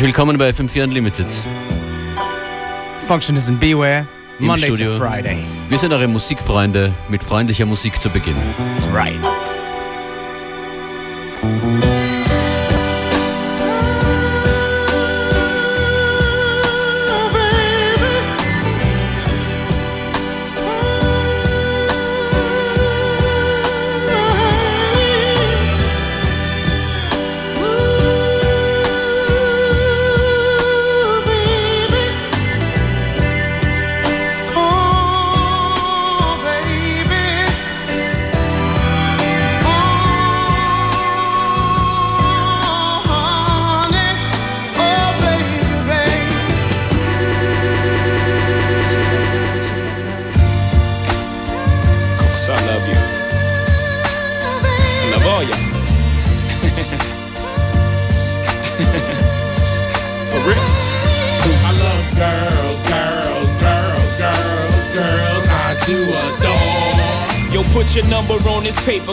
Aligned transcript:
Herzlich 0.00 0.16
willkommen 0.16 0.38
bei 0.38 0.48
FM4 0.48 0.84
Unlimited. 0.84 1.26
Functionism 3.06 3.58
Beware, 3.58 4.06
Im 4.38 4.46
Monday 4.46 4.68
Studio. 4.68 4.92
to 4.92 4.98
Friday. 4.98 5.44
Wir 5.68 5.76
sind 5.76 5.92
eure 5.92 6.08
Musikfreunde 6.08 6.94
mit 7.10 7.22
freundlicher 7.22 7.66
Musik 7.66 8.00
zu 8.00 8.08
Beginn. 8.08 8.36
That's 8.74 8.88
right. 8.90 9.20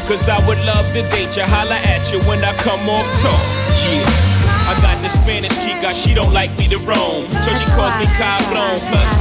Cause 0.07 0.29
I 0.29 0.39
would 0.47 0.59
love 0.63 0.87
to 0.95 1.03
date 1.11 1.35
you. 1.35 1.43
Holla 1.43 1.75
at 1.75 2.07
you 2.15 2.19
when 2.31 2.39
I 2.39 2.55
come 2.63 2.79
off 2.87 3.03
tour. 3.19 3.35
Yeah. 3.91 4.27
I 4.67 4.75
got 4.83 4.99
the 4.99 5.07
Spanish 5.07 5.55
chica, 5.63 5.95
she 5.95 6.11
don't 6.11 6.31
like 6.35 6.51
me 6.59 6.67
to 6.67 6.79
roam. 6.83 7.23
So 7.31 7.49
she 7.55 7.67
calls 7.71 7.95
me 7.99 8.07
Cablon. 8.19 8.75
Plus, 8.91 9.11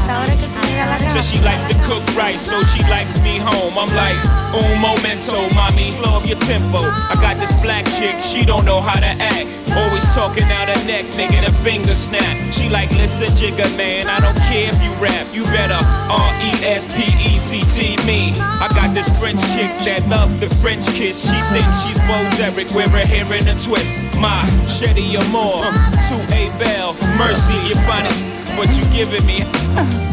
says 1.10 1.26
she 1.26 1.38
likes 1.42 1.66
to 1.70 1.74
cook 1.86 2.02
right, 2.18 2.38
so 2.38 2.58
she 2.74 2.82
likes 2.90 3.22
me 3.22 3.38
home. 3.38 3.74
I'm 3.78 3.90
like, 3.94 4.18
un 4.54 4.66
momento, 4.82 5.38
mommy, 5.54 5.86
slow 5.86 6.18
up 6.18 6.26
your 6.26 6.38
tempo. 6.50 6.82
I 6.82 7.14
got 7.22 7.38
this 7.38 7.54
black 7.62 7.86
chick, 7.94 8.18
she 8.18 8.42
don't 8.42 8.66
know 8.66 8.80
how 8.82 8.98
to 8.98 9.12
act. 9.22 9.46
Always 9.70 10.06
talking 10.14 10.46
out 10.62 10.66
her 10.66 10.82
neck, 10.86 11.06
making 11.14 11.46
a 11.46 11.52
finger 11.62 11.94
snap. 11.94 12.34
She 12.50 12.66
like, 12.70 12.90
listen, 12.98 13.30
jigger 13.38 13.65
French 19.18 19.40
chick 19.56 19.70
that 19.88 20.04
love 20.08 20.40
the 20.40 20.48
French 20.60 20.84
kiss. 20.92 21.24
She 21.24 21.40
thinks 21.52 21.82
she's 21.82 22.00
Bo 22.04 22.16
Derek, 22.36 22.68
wear 22.76 22.88
her 22.88 23.06
hair 23.06 23.26
in 23.32 23.44
a 23.48 23.56
twist. 23.64 24.04
My 24.20 24.44
Shetty 24.68 25.16
Amore, 25.16 25.64
to 25.66 26.16
A 26.36 26.52
Bell, 26.60 26.92
Mercy, 27.16 27.56
you 27.68 27.76
finest 27.88 28.22
what 28.56 28.68
you 28.76 28.84
giving 28.92 29.24
me. 29.26 29.44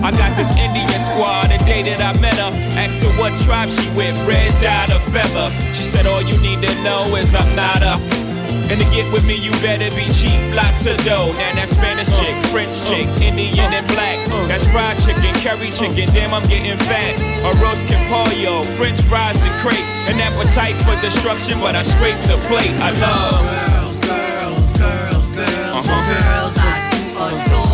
I 0.04 0.12
got 0.18 0.36
this 0.36 0.52
Indian 0.58 1.00
squad 1.00 1.52
the 1.52 1.60
day 1.64 1.84
that 1.84 2.02
I 2.02 2.20
met 2.20 2.36
her. 2.36 2.52
Asked 2.80 3.04
her 3.04 3.14
what 3.20 3.32
tribe 3.46 3.70
she 3.70 3.88
with, 3.96 4.16
red 4.28 4.52
dot 4.62 4.90
or 4.92 5.00
feather. 5.00 5.52
She 5.74 5.84
said 5.84 6.06
all 6.06 6.22
you 6.22 6.36
need 6.42 6.62
to 6.64 6.74
know 6.84 7.04
is 7.16 7.34
I'm 7.36 7.56
not 7.56 7.82
a. 7.82 8.23
And 8.70 8.80
to 8.82 8.88
get 8.94 9.06
with 9.14 9.26
me, 9.28 9.36
you 9.38 9.52
better 9.62 9.90
be 9.94 10.06
cheap, 10.14 10.40
lots 10.54 10.86
of 10.86 10.98
dough. 11.06 11.34
Now 11.34 11.52
that 11.60 11.70
Spanish 11.70 12.10
chick, 12.20 12.36
French 12.50 12.74
chick, 12.88 13.08
Indian 13.22 13.70
and 13.74 13.88
black. 13.94 14.20
That's 14.50 14.66
fried 14.70 14.98
chicken, 15.02 15.34
curry 15.42 15.70
chicken, 15.70 16.08
damn 16.14 16.34
I'm 16.34 16.46
getting 16.50 16.78
fat. 16.90 17.18
Arroz 17.46 17.86
con 17.86 18.02
pollo, 18.10 18.64
French 18.76 19.02
fries 19.06 19.40
and 19.42 19.56
crepe. 19.62 19.86
An 20.10 20.20
appetite 20.22 20.78
for 20.86 20.96
destruction, 21.02 21.60
but 21.60 21.76
I 21.76 21.84
scrape 21.84 22.20
the 22.30 22.38
plate. 22.50 22.74
I 22.82 22.92
love. 22.98 23.42
Girls, 23.42 24.00
girls, 24.04 24.72
girls, 24.80 25.28
girls, 25.32 25.88
uh-huh. 25.88 26.02
girls. 26.10 26.56
I 26.60 26.76
do 26.92 27.02
adore. 27.24 27.74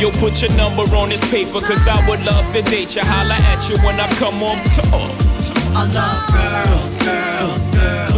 Yo, 0.00 0.10
put 0.18 0.42
your 0.42 0.50
number 0.56 0.82
on 0.96 1.08
this 1.08 1.22
paper, 1.30 1.60
cause 1.60 1.86
I 1.86 2.02
would 2.08 2.24
love 2.26 2.44
to 2.52 2.62
date 2.62 2.96
you. 2.96 3.02
Holla 3.04 3.38
at 3.50 3.68
you 3.68 3.76
when 3.86 3.98
I 4.00 4.08
come 4.18 4.42
on 4.42 4.58
tour. 4.74 5.06
I 5.76 5.86
love 5.90 6.22
girls, 6.34 6.94
girls, 6.98 7.64
girls, 7.74 8.13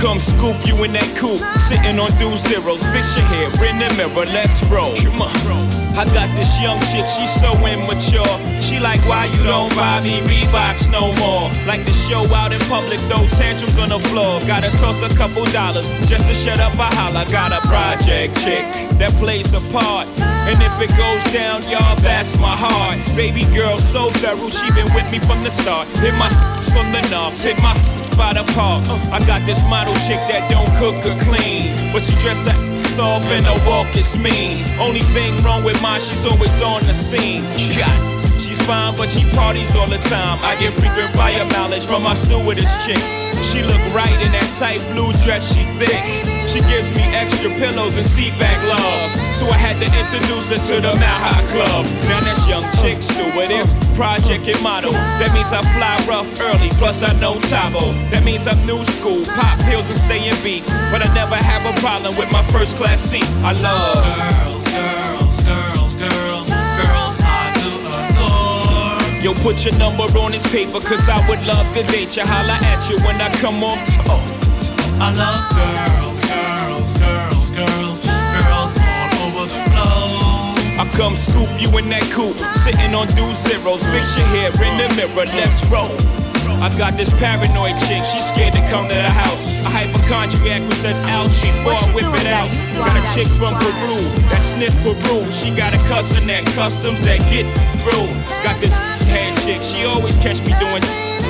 come 0.00 0.18
scoop 0.18 0.56
you 0.66 0.76
in 0.84 0.92
that 0.92 1.08
coupe, 1.16 1.40
sitting 1.68 1.98
on 1.98 2.10
two 2.20 2.32
zeros. 2.36 2.84
Fix 2.92 3.16
your 3.16 3.26
hair 3.26 3.48
in 3.68 3.78
the 3.80 3.88
mirror, 3.96 4.26
let's 4.32 4.64
roll. 4.68 4.96
Come 4.96 5.22
on. 5.22 5.32
I 5.96 6.04
got 6.12 6.28
this 6.36 6.60
young 6.60 6.76
chick, 6.92 7.08
she's 7.08 7.32
so 7.32 7.48
immature. 7.64 8.36
She 8.60 8.76
like, 8.76 9.00
why 9.08 9.32
you 9.32 9.42
don't 9.48 9.72
buy 9.72 10.04
me 10.04 10.20
Reeboks 10.28 10.92
no 10.92 11.08
more? 11.16 11.48
Like 11.64 11.88
to 11.88 11.94
show 11.96 12.20
out 12.36 12.52
in 12.52 12.60
public, 12.68 13.00
throw 13.08 13.24
tantrums 13.40 13.80
on 13.80 13.88
the 13.88 14.00
floor. 14.12 14.36
Gotta 14.44 14.68
toss 14.76 15.00
a 15.00 15.10
couple 15.16 15.44
dollars 15.56 15.88
just 16.04 16.28
to 16.28 16.34
shut 16.36 16.60
up 16.60 16.76
a 16.76 16.88
holler. 17.00 17.24
Got 17.32 17.56
a 17.56 17.64
project 17.64 18.36
chick 18.44 18.60
that 19.00 19.12
plays 19.16 19.56
a 19.56 19.62
part. 19.72 20.04
And 20.20 20.60
if 20.60 20.74
it 20.84 20.92
goes 21.00 21.24
down, 21.32 21.64
y'all, 21.72 21.96
that's 22.04 22.38
my 22.38 22.52
heart. 22.52 23.00
Baby 23.16 23.48
girl, 23.56 23.78
so 23.78 24.10
feral, 24.20 24.52
she 24.52 24.68
been 24.76 24.92
with 24.92 25.08
me 25.10 25.18
from 25.18 25.42
the 25.44 25.50
start. 25.50 25.88
Hit 26.04 26.12
my 26.20 26.28
from 26.76 26.92
the 26.92 27.00
knobs, 27.08 27.42
hit 27.42 27.56
my 27.64 27.72
by 28.16 28.32
the 28.32 28.44
park. 28.56 28.82
I 29.12 29.20
got 29.28 29.44
this 29.44 29.62
model 29.68 29.94
chick 30.08 30.20
that 30.32 30.48
don't 30.50 30.68
cook 30.80 30.96
or 31.04 31.16
clean, 31.28 31.70
but 31.92 32.02
she 32.04 32.16
dress 32.18 32.48
up. 32.48 32.56
ass 32.96 32.98
off 32.98 33.30
and 33.30 33.44
her 33.44 33.60
walk 33.68 33.94
is 33.96 34.16
mean. 34.16 34.56
Only 34.80 35.04
thing 35.12 35.36
wrong 35.44 35.62
with 35.62 35.80
mine, 35.82 36.00
she's 36.00 36.24
always 36.24 36.60
on 36.62 36.82
the 36.84 36.94
scene. 36.94 37.44
She's 38.40 38.60
fine, 38.66 38.96
but 38.96 39.08
she 39.08 39.24
parties 39.36 39.74
all 39.76 39.86
the 39.86 40.00
time. 40.08 40.38
I 40.42 40.56
get 40.58 40.72
frequent 40.72 41.10
fire 41.12 41.44
mileage 41.52 41.86
from 41.86 42.02
my 42.02 42.14
stewardess 42.14 42.84
chick. 42.84 43.00
She 43.52 43.62
look 43.62 43.80
right 43.92 44.16
in 44.24 44.32
that 44.32 44.48
tight 44.58 44.80
blue 44.92 45.12
dress, 45.24 45.52
she 45.54 45.64
thick. 45.76 46.02
She 46.48 46.60
gives 46.72 46.88
me 46.96 47.04
extra 47.12 47.50
pillows 47.50 47.96
and 47.96 48.06
seat 48.06 48.32
back 48.38 48.58
love. 48.64 49.05
So 49.36 49.44
I 49.52 49.60
had 49.60 49.76
to 49.84 49.88
introduce 50.00 50.48
her 50.48 50.56
to 50.56 50.80
the 50.80 50.96
Mile 50.96 51.44
Club. 51.52 51.84
Now 52.08 52.24
that's 52.24 52.48
young 52.48 52.64
chick 52.80 53.04
stewardess, 53.04 53.76
project 53.92 54.48
and 54.48 54.56
model. 54.64 54.96
That 55.20 55.28
means 55.36 55.52
I 55.52 55.60
fly 55.76 55.92
rough 56.08 56.24
early, 56.40 56.72
plus 56.80 57.04
I 57.04 57.12
know 57.20 57.36
Tabo. 57.52 57.84
That 58.08 58.24
means 58.24 58.48
I'm 58.48 58.56
new 58.64 58.80
school, 58.96 59.20
pop 59.36 59.60
pills 59.68 59.92
and 59.92 60.00
stay 60.00 60.24
in 60.24 60.32
beat. 60.40 60.64
But 60.88 61.04
I 61.04 61.12
never 61.12 61.36
have 61.36 61.68
a 61.68 61.76
problem 61.84 62.16
with 62.16 62.32
my 62.32 62.40
first 62.48 62.80
class 62.80 62.96
seat. 62.96 63.28
I 63.44 63.52
love. 63.60 64.00
Girls, 64.00 64.64
girls, 64.72 65.36
girls, 65.44 65.92
girls, 66.00 66.48
girls 66.48 67.16
I 67.20 67.44
do 67.60 67.70
adore. 67.92 69.20
Yo, 69.20 69.36
put 69.44 69.68
your 69.68 69.76
number 69.76 70.08
on 70.16 70.32
this 70.32 70.48
paper, 70.48 70.80
cause 70.80 71.12
I 71.12 71.20
would 71.28 71.44
love 71.44 71.68
to 71.76 71.84
date 71.92 72.16
you. 72.16 72.24
Holla 72.24 72.56
at 72.72 72.88
you 72.88 72.96
when 73.04 73.20
I 73.20 73.28
come 73.36 73.60
tour. 73.60 74.16
I 74.96 75.12
love 75.12 75.44
girls, 75.52 76.24
girls, 76.24 76.96
girls, 76.96 77.50
girls 77.52 77.95
come 80.96 81.14
scoop 81.14 81.52
you 81.60 81.68
in 81.76 81.92
that 81.92 82.08
coupe, 82.08 82.40
sitting 82.64 82.96
on 82.96 83.06
two 83.12 83.28
zeros. 83.36 83.84
Fix 83.92 84.16
your 84.16 84.26
hair 84.32 84.48
in 84.48 84.74
the 84.80 84.88
mirror, 84.96 85.28
let's 85.36 85.60
roll. 85.68 85.92
I 86.64 86.72
got 86.80 86.96
this 86.96 87.12
paranoid 87.20 87.76
chick, 87.84 88.00
she's 88.00 88.24
scared 88.24 88.56
to 88.56 88.62
come 88.72 88.88
to 88.88 88.96
the 88.96 89.12
house. 89.12 89.44
A 89.68 89.68
hypochondriac 89.68 90.64
who 90.64 90.72
says 90.72 91.04
What 91.68 91.84
boy 91.92 92.00
whip 92.00 92.08
it 92.16 92.26
out. 92.32 92.48
Got 92.80 92.96
a 92.96 93.04
chick 93.12 93.28
from 93.36 93.54
Peru 93.60 94.00
that 94.32 94.40
sniff 94.40 94.72
Peru. 94.80 95.20
She 95.30 95.52
got 95.52 95.76
a 95.76 95.80
cousin 95.84 96.26
that 96.32 96.48
customs 96.56 97.00
that 97.04 97.20
get 97.28 97.44
through. 97.84 98.08
Got 98.42 98.56
this 98.58 98.74
head 99.12 99.36
chick, 99.44 99.62
she 99.62 99.84
always 99.84 100.16
catch 100.16 100.40
me 100.48 100.56
doing 100.58 100.82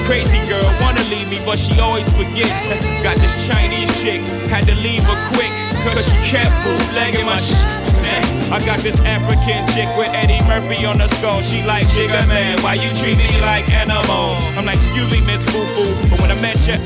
crazy 0.06 0.38
girl, 0.46 0.62
wanna 0.80 1.02
leave 1.10 1.28
me, 1.28 1.36
but 1.44 1.58
she 1.58 1.74
always 1.82 2.06
forgets. 2.14 2.70
Got 3.02 3.18
this 3.18 3.34
Chinese 3.42 3.90
chick, 4.00 4.22
had 4.48 4.62
to 4.70 4.74
leave 4.78 5.02
her 5.02 5.18
quick, 5.34 5.50
cause 5.82 6.06
she 6.06 6.16
kept 6.30 6.54
bootlegging 6.62 7.26
my 7.26 7.36
shit. 7.36 7.58
I 8.54 8.62
got 8.64 8.78
this 8.78 9.02
African 9.02 9.66
chick 9.74 9.90
with 9.98 10.08
Eddie 10.14 10.38
Murphy 10.46 10.86
on 10.86 10.98
the 10.98 11.08
skull. 11.08 11.42
She 11.42 11.66
like, 11.66 11.86
Jigga 11.88 12.22
man, 12.28 12.62
why 12.62 12.74
you 12.74 12.88
treat 12.94 13.18
me 13.18 13.26
like 13.42 13.68
animal? 13.74 14.38
I'm 14.54 14.64
like, 14.64 14.78
excuse 14.78 15.10
me, 15.10 15.18
Miss 15.26 15.42
Foo 15.50 15.66
Foo. 15.74 16.08
But 16.08 16.22
when 16.22 16.30
I 16.30 16.40
met 16.40 16.56
you, 16.70 16.78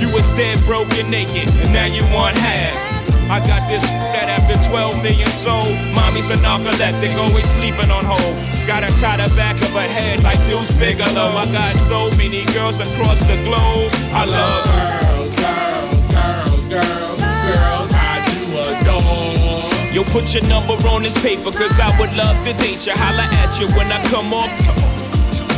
you 0.00 0.08
was 0.12 0.26
dead, 0.30 0.58
broken, 0.64 1.10
naked, 1.10 1.48
and 1.60 1.72
now 1.72 1.84
you 1.84 2.02
want 2.16 2.34
half. 2.36 2.93
I 3.34 3.42
got 3.42 3.66
this 3.66 3.82
that 4.14 4.30
after 4.30 4.54
12 4.70 5.02
million 5.02 5.26
sold. 5.26 5.74
Mommy's 5.90 6.30
a 6.30 6.38
narcoleptic, 6.38 7.18
always 7.18 7.50
sleeping 7.50 7.90
on 7.90 8.06
hold. 8.06 8.38
Gotta 8.62 8.94
tie 8.94 9.18
the 9.18 9.26
back 9.34 9.58
of 9.58 9.74
her 9.74 9.90
head 9.90 10.22
like 10.22 10.38
Deuce 10.46 10.70
Bigelow. 10.78 11.34
I 11.34 11.42
got 11.50 11.74
so 11.74 12.14
many 12.14 12.46
girls 12.54 12.78
across 12.78 13.26
the 13.26 13.34
globe. 13.42 13.90
I 14.14 14.22
love 14.30 14.70
Girls, 14.70 15.34
girls, 15.34 16.06
girls, 16.14 16.62
girls, 16.70 17.18
girls 17.18 17.90
I 17.90 18.22
do 18.22 18.38
adore. 18.70 19.66
Yo, 19.90 20.06
put 20.14 20.30
your 20.30 20.46
number 20.46 20.78
on 20.86 21.02
this 21.02 21.18
paper, 21.18 21.50
cause 21.50 21.74
I 21.82 21.90
would 21.98 22.14
love 22.14 22.38
to 22.46 22.54
date 22.62 22.86
you. 22.86 22.94
Holla 22.94 23.26
at 23.42 23.58
you 23.58 23.66
when 23.74 23.90
I 23.90 23.98
come 24.14 24.30
off. 24.30 24.46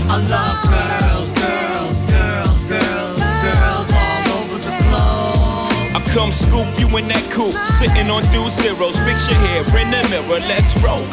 I 0.09 0.17
love 0.33 0.65
girls, 0.65 1.29
girls, 1.37 1.96
come 6.17 6.33
scoop 6.33 6.67
you 6.81 6.89
in 6.97 7.07
that 7.09 7.21
coupe. 7.31 7.53
Sitting 7.77 8.09
on 8.09 8.23
two 8.33 8.49
zeros. 8.49 8.97
Fix 9.05 9.29
your 9.29 9.39
hair 9.45 9.61
in 9.77 9.93
the 9.93 10.01
mirror. 10.09 10.41
Let's 10.49 10.73
roll. 10.81 11.05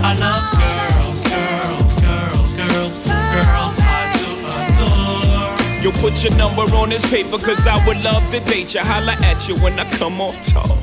I 0.00 0.16
love 0.16 0.48
girls, 0.56 1.20
girls, 1.28 2.00
girls, 2.00 2.54
girls, 2.56 2.96
girls. 3.04 3.76
I 3.84 4.08
do 4.16 4.30
adore. 4.56 5.82
You'll 5.84 6.00
put 6.00 6.24
your 6.24 6.34
number 6.38 6.62
on 6.80 6.88
this 6.88 7.04
paper, 7.10 7.36
cause 7.36 7.66
I 7.66 7.76
would 7.86 8.02
love 8.02 8.24
to 8.32 8.40
date 8.40 8.74
you. 8.74 8.80
Holla 8.80 9.14
at 9.22 9.46
you 9.46 9.54
when 9.56 9.78
I 9.78 9.84
come 9.98 10.18
on 10.20 10.32
top. 10.40 10.78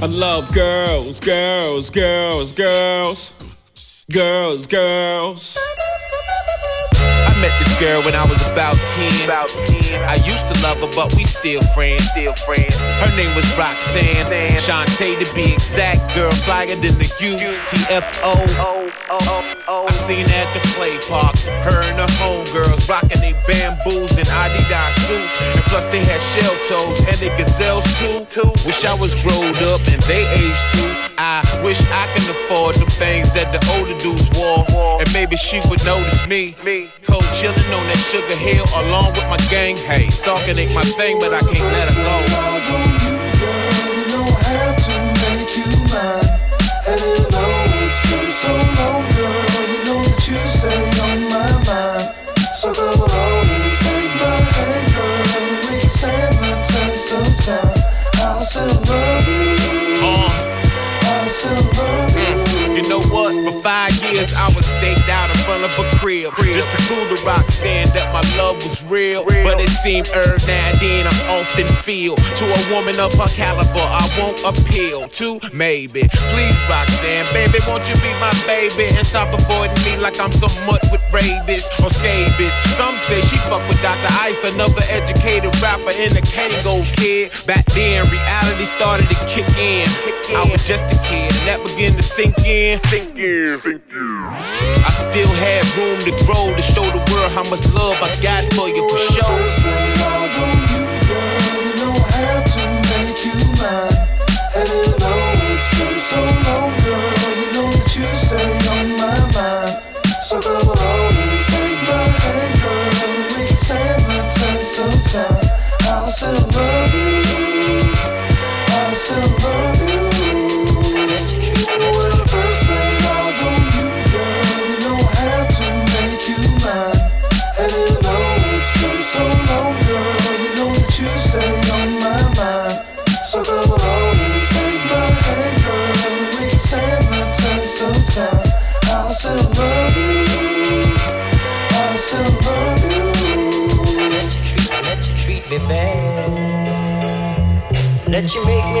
I 0.00 0.06
love 0.06 0.52
girls, 0.54 1.20
girls, 1.20 1.90
girls, 1.90 2.52
girls, 2.52 3.34
girls, 4.10 4.66
girls 4.66 5.67
met 7.40 7.54
this 7.58 7.78
girl 7.78 8.02
when 8.02 8.14
I 8.14 8.24
was 8.26 8.40
about 8.50 8.76
10. 8.76 9.24
About 9.24 9.48
10. 9.66 10.02
I 10.08 10.16
used 10.26 10.46
to 10.50 10.54
love 10.62 10.78
her, 10.78 10.90
but 10.94 11.14
we 11.14 11.24
still 11.24 11.62
friends. 11.74 12.04
Still 12.10 12.34
friends. 12.34 12.76
Her 12.76 13.12
name 13.16 13.34
was 13.34 13.46
Roxanne. 13.56 14.30
Shantae 14.58 15.18
to 15.22 15.34
be 15.34 15.52
exact. 15.52 16.14
Girl 16.14 16.32
flyer 16.32 16.74
than 16.76 16.98
the 16.98 17.08
UTFO. 19.68 19.88
I 19.88 19.92
seen 19.92 20.26
her 20.26 20.34
at 20.34 20.48
the 20.54 20.60
play 20.74 20.98
park. 21.08 21.36
Her 21.64 21.80
and 21.84 21.98
her 22.00 22.12
homegirls 22.18 22.88
rocking 22.88 23.20
they 23.20 23.34
bamboos 23.46 24.16
and 24.16 24.26
Adidas 24.28 24.92
suits. 25.06 25.56
And 25.56 25.64
plus 25.68 25.86
they 25.88 26.02
had 26.04 26.20
shell 26.20 26.54
toes 26.68 27.00
and 27.00 27.16
they 27.16 27.28
gazelles 27.36 27.84
too. 27.98 28.26
Wish 28.66 28.84
I 28.84 28.94
was 28.94 29.14
grown 29.22 29.54
up 29.68 29.80
and 29.88 30.02
they 30.08 30.24
aged 30.24 30.64
too. 30.72 30.90
I 31.18 31.42
wish 31.62 31.80
I 31.92 32.06
can 32.14 32.24
afford 32.30 32.76
the 32.76 32.88
things 32.90 33.32
that 33.34 33.52
the 33.52 33.60
older 33.76 33.96
dudes 34.00 34.28
wore. 34.36 34.64
And 35.00 35.12
maybe 35.12 35.36
she 35.36 35.60
would 35.68 35.84
notice 35.84 36.26
me. 36.26 36.56
Cold 37.04 37.24
chillin' 37.36 37.72
on 37.72 37.84
that 37.92 38.00
sugar 38.10 38.36
hill 38.36 38.66
along 38.86 39.12
with 39.12 39.28
my 39.28 39.38
gang. 39.50 39.76
Hey, 39.76 40.08
stalking 40.10 40.58
ain't 40.58 40.74
my 40.74 40.84
thing, 40.96 41.18
but 41.20 41.32
I 41.34 41.40
can't 41.40 41.60
let 41.60 41.88
her 41.88 41.96
go. 42.02 42.16
And 46.88 46.98
even 47.00 47.30
though 47.30 47.68
it's 47.84 48.00
been 48.08 48.30
so 48.32 48.52
long, 48.80 48.97
of 65.78 65.86
a 65.86 65.96
crib. 65.96 66.34
Just 66.36 66.70
to 66.72 66.78
prove 66.90 67.08
the 67.08 67.20
rock 67.24 67.48
stand 67.48 67.90
that 67.90 68.10
my 68.12 68.22
love 68.36 68.56
was 68.64 68.84
real. 68.84 69.24
But 69.24 69.60
it 69.60 69.70
seemed 69.70 70.08
every 70.10 70.38
now 70.46 70.70
and 70.70 70.78
then 70.80 71.06
I 71.06 71.16
often 71.38 71.66
feel 71.86 72.16
to 72.16 72.44
a 72.44 72.60
woman 72.74 72.98
of 72.98 73.14
her 73.14 73.30
caliber, 73.30 73.86
I 73.86 74.04
won't 74.18 74.40
appeal 74.42 75.08
to 75.08 75.40
maybe. 75.52 76.08
Please, 76.34 76.58
Roxanne, 76.68 77.26
baby, 77.32 77.58
won't 77.66 77.86
you 77.88 77.94
be 78.02 78.12
my 78.18 78.34
baby 78.46 78.90
and 78.94 79.06
stop 79.06 79.30
avoiding 79.32 79.78
me 79.84 79.96
like 79.98 80.18
I'm 80.20 80.32
some 80.32 80.52
mutt 80.66 80.82
with 80.90 81.02
rabies 81.12 81.66
or 81.82 81.90
scabies? 81.90 82.54
Some 82.74 82.94
say 83.06 83.20
she 83.20 83.36
fuck 83.48 83.62
with 83.68 83.80
Dr. 83.82 84.10
Ice, 84.22 84.42
another 84.52 84.82
educated 84.90 85.54
rapper 85.62 85.94
in 85.94 86.10
the 86.14 86.24
Kango 86.26 86.82
kid. 86.96 87.30
Back 87.46 87.64
then, 87.72 88.04
reality 88.10 88.66
started 88.66 89.08
to 89.08 89.16
kick 89.30 89.48
in. 89.58 89.88
I 90.34 90.44
was 90.50 90.66
just 90.66 90.84
a 90.90 90.98
kid, 91.08 91.32
that 91.48 91.64
began 91.64 91.96
to 91.96 92.02
sink 92.02 92.36
in. 92.44 92.78
Sink 92.88 93.16
in, 93.16 93.58
sink 93.62 93.82
in. 93.90 94.24
I 94.84 94.90
still 94.92 95.32
had 95.40 95.64
room 95.80 95.98
to 96.04 96.12
grow 96.26 96.54
to 96.54 96.62
show 96.62 96.84
the 96.84 97.00
world 97.10 97.32
how 97.32 97.44
much 97.48 97.64
love 97.72 97.96
I 98.04 98.12
got 98.20 98.44
for 98.52 98.68
you 98.68 98.84
for 98.90 99.00
sure. 99.14 100.97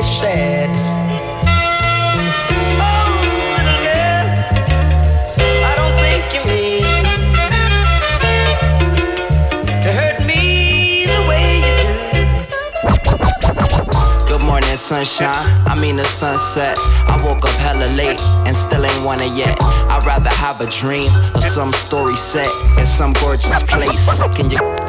I 0.00 0.06
mean 10.24 11.08
the. 11.08 11.28
Good 14.28 14.40
morning, 14.40 14.76
sunshine. 14.76 15.34
I 15.66 15.74
mean 15.80 15.96
the 15.96 16.04
sunset. 16.04 16.76
I 17.08 17.20
woke 17.24 17.44
up 17.44 17.50
hella 17.56 17.88
late 17.96 18.20
and 18.46 18.54
still 18.54 18.84
ain't 18.84 19.04
wanna 19.04 19.26
yet. 19.26 19.56
I'd 19.60 20.04
rather 20.06 20.30
have 20.30 20.60
a 20.60 20.70
dream 20.70 21.10
or 21.34 21.42
some 21.42 21.72
story 21.72 22.14
set 22.14 22.46
in 22.78 22.86
some 22.86 23.14
gorgeous 23.14 23.62
place. 23.64 24.20
Can 24.36 24.48
you? 24.50 24.87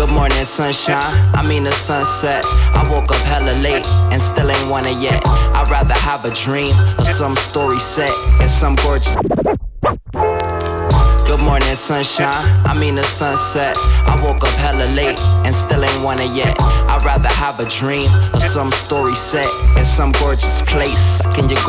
Good 0.00 0.14
morning, 0.14 0.46
sunshine. 0.46 1.12
I 1.36 1.46
mean 1.46 1.64
the 1.64 1.72
sunset. 1.72 2.42
I 2.72 2.88
woke 2.90 3.10
up 3.12 3.20
hella 3.28 3.52
late 3.60 3.84
and 4.10 4.16
still 4.16 4.50
ain't 4.50 4.70
wanna 4.70 4.92
yet. 4.92 5.20
I'd 5.52 5.68
rather 5.68 5.92
have 5.92 6.24
a 6.24 6.30
dream 6.32 6.72
or 6.98 7.04
some 7.04 7.36
story 7.36 7.78
set 7.78 8.08
in 8.40 8.48
some 8.48 8.76
gorgeous. 8.76 9.14
Good 11.28 11.40
morning, 11.44 11.76
sunshine. 11.76 12.32
I 12.64 12.72
mean 12.80 12.94
the 12.94 13.02
sunset. 13.02 13.76
I 14.08 14.16
woke 14.24 14.42
up 14.42 14.56
hella 14.56 14.88
late 14.96 15.20
and 15.44 15.54
still 15.54 15.84
ain't 15.84 16.02
wanna 16.02 16.24
yet. 16.32 16.56
I'd 16.88 17.04
rather 17.04 17.28
have 17.28 17.60
a 17.60 17.68
dream 17.68 18.08
or 18.32 18.40
some 18.40 18.72
story 18.72 19.14
set 19.14 19.48
in 19.76 19.84
some 19.84 20.12
gorgeous 20.12 20.62
place. 20.62 21.20
In 21.36 21.46
your 21.50 21.60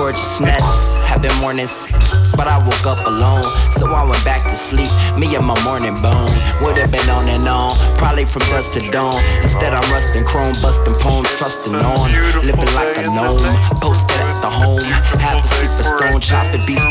gorgeousness, 1.12 1.32
having 1.32 1.41
mornings, 1.41 1.91
but 2.36 2.48
I 2.48 2.58
woke 2.58 2.86
up 2.86 3.06
alone, 3.06 3.44
so 3.77 3.88
I 3.88 4.03
went 4.03 4.24
back 4.24 4.44
to 4.50 4.56
sleep. 4.56 4.89
Me 5.18 5.36
and 5.36 5.46
my 5.46 5.58
morning 5.63 6.00
bone 6.01 6.32
would've 6.62 6.91
been 6.91 7.10
on 7.10 7.27
and 7.27 7.48
on, 7.48 7.75
probably 7.98 8.25
from 8.25 8.41
dusk 8.50 8.74
to 8.74 8.91
dawn. 8.91 9.22
Instead, 9.41 9.74
I'm 9.74 9.91
rusting 9.91 10.24
chrome, 10.25 10.53
busting 10.62 10.96
poems, 10.96 11.30
trusting 11.38 11.75
on, 11.75 12.12
living 12.46 12.74
like 12.75 12.98
a 12.98 13.03
gnome, 13.03 13.39
posted 13.82 14.18
at 14.18 14.41
the 14.41 14.50
home, 14.50 14.82
half 15.20 15.44
asleep 15.44 15.72
a 15.80 15.84
stone, 15.84 16.22
chopping 16.22 16.65
beats. 16.65 16.86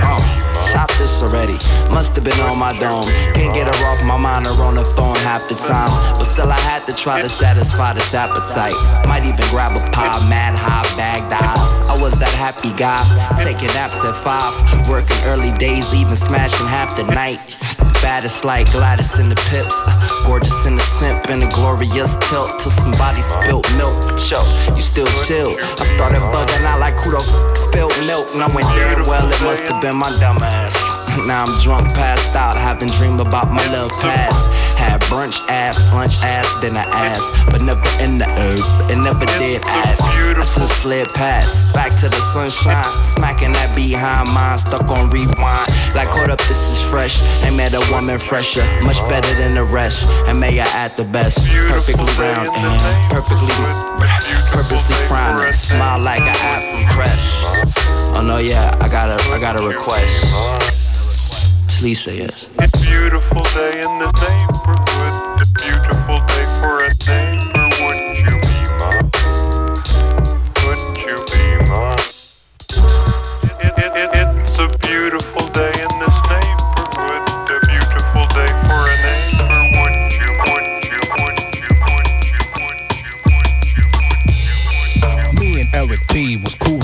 Girl, 0.00 0.20
chop 0.72 0.90
this 0.98 1.22
already. 1.22 1.54
Must 1.90 2.14
have 2.14 2.24
been 2.24 2.38
on 2.40 2.58
my 2.58 2.76
dome. 2.78 3.04
Can't 3.34 3.54
get 3.54 3.68
her 3.68 3.86
off 3.86 4.02
my 4.04 4.16
mind 4.16 4.46
or 4.46 4.62
on 4.64 4.74
the 4.74 4.84
phone 4.96 5.16
half 5.22 5.46
the 5.48 5.54
time. 5.54 5.90
But 6.18 6.24
still, 6.24 6.50
I 6.50 6.58
had 6.58 6.84
to 6.86 6.94
try 6.94 7.22
to 7.22 7.28
satisfy 7.28 7.92
this 7.92 8.14
appetite. 8.14 8.74
Might 9.06 9.24
even 9.24 9.44
grab 9.50 9.76
a 9.76 9.82
pie, 9.90 10.18
mad 10.28 10.54
high, 10.58 10.84
bagged 10.96 11.32
eyes. 11.32 11.72
I 11.88 12.00
was 12.00 12.12
that 12.18 12.34
happy 12.34 12.72
guy, 12.76 12.98
taking 13.54 13.74
naps 13.74 14.04
at 14.04 14.14
five, 14.14 14.54
working 14.88 15.16
early 15.24 15.52
days, 15.58 15.90
leaving 15.92 16.16
smashing 16.16 16.66
half 16.66 16.96
the 16.96 17.04
night. 17.04 17.38
Baddest 18.02 18.44
like 18.44 18.70
Gladys 18.72 19.18
in 19.18 19.28
the 19.28 19.36
pips, 19.50 19.76
gorgeous 20.26 20.66
in 20.66 20.76
the 20.76 20.82
simp, 20.82 21.30
and 21.30 21.42
a 21.42 21.48
glorious 21.48 22.16
tilt 22.28 22.60
till 22.60 22.70
somebody 22.70 23.22
spilled 23.22 23.66
milk. 23.76 23.96
Choke, 24.18 24.46
you 24.76 24.82
still 24.82 25.08
chill. 25.24 25.56
I 25.80 25.84
started 25.96 26.20
bugging 26.32 26.64
out 26.64 26.80
like 26.80 26.94
who 26.96 27.12
the 27.12 27.20
spilled 27.54 27.96
milk, 28.06 28.26
and 28.34 28.42
I 28.42 28.54
went 28.54 28.66
well. 29.06 29.26
It 29.26 29.42
must 29.42 29.64
have 29.64 29.80
been 29.80 29.96
my 29.96 30.10
dumb 30.20 30.38
ass. 30.42 30.93
Now 31.22 31.44
I'm 31.44 31.62
drunk, 31.62 31.88
passed 31.94 32.34
out, 32.34 32.56
having 32.56 32.88
dream 32.98 33.20
about 33.20 33.50
my 33.50 33.64
love 33.72 33.90
past. 34.02 34.50
Had 34.76 35.00
brunch 35.02 35.38
ass, 35.48 35.78
lunch 35.94 36.18
ass, 36.22 36.44
dinner 36.60 36.84
ass, 36.90 37.22
but 37.46 37.62
never 37.62 37.88
in 38.02 38.18
the 38.18 38.26
herb, 38.26 38.90
it 38.90 38.96
never 38.96 39.24
did 39.38 39.62
ass. 39.64 40.00
I 40.02 40.42
just 40.42 40.82
slid 40.82 41.08
past, 41.14 41.72
back 41.72 41.96
to 42.00 42.08
the 42.08 42.20
sunshine, 42.34 42.84
smacking 43.02 43.52
that 43.52 43.74
behind 43.74 44.28
mine, 44.34 44.58
stuck 44.58 44.90
on 44.90 45.08
rewind. 45.08 45.70
Like 45.94 46.08
hold 46.08 46.28
up, 46.28 46.38
this 46.50 46.68
is 46.68 46.84
fresh. 46.90 47.22
Ain't 47.44 47.56
met 47.56 47.72
a 47.72 47.80
woman 47.90 48.18
fresher, 48.18 48.66
much 48.82 48.98
better 49.08 49.32
than 49.40 49.54
the 49.54 49.64
rest. 49.64 50.06
And 50.26 50.38
may 50.38 50.60
I 50.60 50.66
add 50.76 50.96
the 50.96 51.04
best, 51.04 51.38
perfectly 51.70 52.12
round 52.20 52.50
and 52.52 52.80
perfectly, 53.08 53.48
purposely 54.52 54.96
frowning, 55.08 55.52
smile 55.54 56.00
like 56.00 56.20
an 56.20 56.36
app 56.44 56.62
from 56.68 56.84
Fresh. 56.92 57.24
Oh 58.16 58.22
no, 58.22 58.36
yeah, 58.36 58.76
I 58.80 58.88
got 58.88 59.08
a, 59.08 59.22
I 59.32 59.40
got 59.40 59.58
a 59.58 59.66
request. 59.66 60.83
Please 61.78 62.00
say 62.00 62.18
yes. 62.18 62.48
It's 62.60 62.86
beautiful 62.86 63.42
day 63.42 63.82
in 63.82 63.98
the 63.98 64.10
neighborhood. 64.24 65.42
A 65.42 65.46
beautiful 65.60 66.18
day 66.26 66.44
for 66.60 66.84
a. 66.84 67.43
lady 86.14 86.36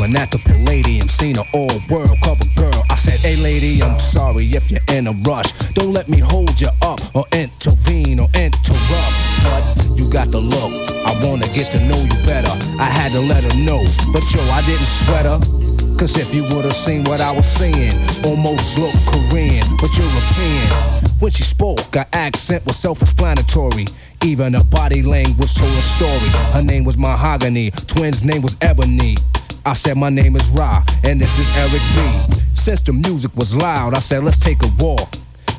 and 0.03 0.17
at 0.17 0.31
the 0.33 0.39
palladium 0.39 1.09
seen 1.09 1.39
an 1.39 1.47
all 1.55 1.71
world 1.89 2.19
cover 2.23 2.45
girl. 2.57 2.85
I 2.91 2.97
said, 2.97 3.21
hey 3.21 3.37
lady, 3.37 3.81
I'm 3.81 3.99
sorry 3.99 4.47
if 4.47 4.71
you're 4.71 4.87
in 4.89 5.07
a 5.07 5.13
rush. 5.23 5.53
Don't 5.75 5.93
let 5.93 6.09
me 6.09 6.19
hold 6.19 6.61
you 6.61 6.69
up 6.83 7.01
or 7.15 7.25
intervene 7.33 8.19
or 8.19 8.29
interrupt. 8.35 9.15
But 9.47 9.63
you 9.95 10.11
got 10.13 10.31
the 10.31 10.41
look. 10.41 10.73
I 11.07 11.15
wanna 11.25 11.47
get 11.55 11.71
to 11.73 11.79
know 11.87 12.01
you 12.03 12.27
better. 12.27 12.51
I 12.81 12.91
had 12.91 13.13
to 13.13 13.21
let 13.21 13.45
her 13.45 13.57
know. 13.65 13.79
But 14.13 14.27
yo, 14.35 14.41
I 14.51 14.63
didn't 14.67 14.91
sweat 14.99 15.25
her. 15.27 15.80
Cause 16.01 16.17
if 16.17 16.35
you 16.35 16.45
would've 16.57 16.73
seen 16.73 17.05
what 17.05 17.21
I 17.21 17.31
was 17.31 17.45
saying, 17.45 17.93
almost 18.25 18.79
looked 18.79 19.05
Korean, 19.05 19.67
but 19.77 19.91
European. 19.95 21.11
When 21.19 21.31
she 21.31 21.43
spoke, 21.43 21.95
her 21.95 22.07
accent 22.15 22.65
was 22.65 22.79
self-explanatory. 22.79 23.85
Even 24.25 24.55
her 24.55 24.65
body 24.65 25.03
language 25.03 25.55
told 25.55 25.71
a 25.71 25.83
story. 25.83 26.31
Her 26.55 26.63
name 26.63 26.85
was 26.85 26.97
Mahogany, 26.97 27.71
twins' 27.87 28.25
name 28.25 28.41
was 28.41 28.57
Ebony. 28.63 29.19
I 29.67 29.75
said 29.75 29.99
my 29.99 30.09
name 30.09 30.37
is 30.37 30.49
Ra, 30.49 30.83
and 31.05 31.21
this 31.21 31.39
is 31.39 31.55
Eric 31.59 31.83
B. 31.95 32.43
Since 32.55 32.81
the 32.81 32.95
music 32.95 33.37
was 33.37 33.55
loud, 33.55 33.93
I 33.93 33.99
said 33.99 34.25
let's 34.25 34.39
take 34.39 34.63
a 34.63 34.71
walk 34.79 35.11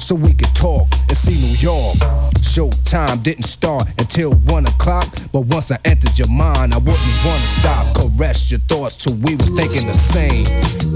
so 0.02 0.16
we 0.16 0.34
could 0.34 0.54
talk 0.56 0.88
and 1.10 1.18
see 1.18 1.38
New 1.38 1.56
York. 1.62 1.96
Showtime 2.42 3.22
didn't 3.22 3.44
start 3.46 3.88
until 4.00 4.34
one 4.50 4.66
o'clock, 4.66 5.06
but 5.32 5.42
once 5.42 5.72
I 5.72 5.78
entered 5.86 6.18
your 6.18 6.28
mind, 6.28 6.74
I 6.74 6.78
wouldn't 6.78 7.18
wanna 7.24 7.46
stop. 7.46 7.86
Caress 7.96 8.50
your 8.50 8.60
thoughts 8.62 8.96
till 8.96 9.14
we 9.14 9.36
was 9.36 9.50
thinking 9.52 9.86
the 9.86 9.94
same. 9.94 10.44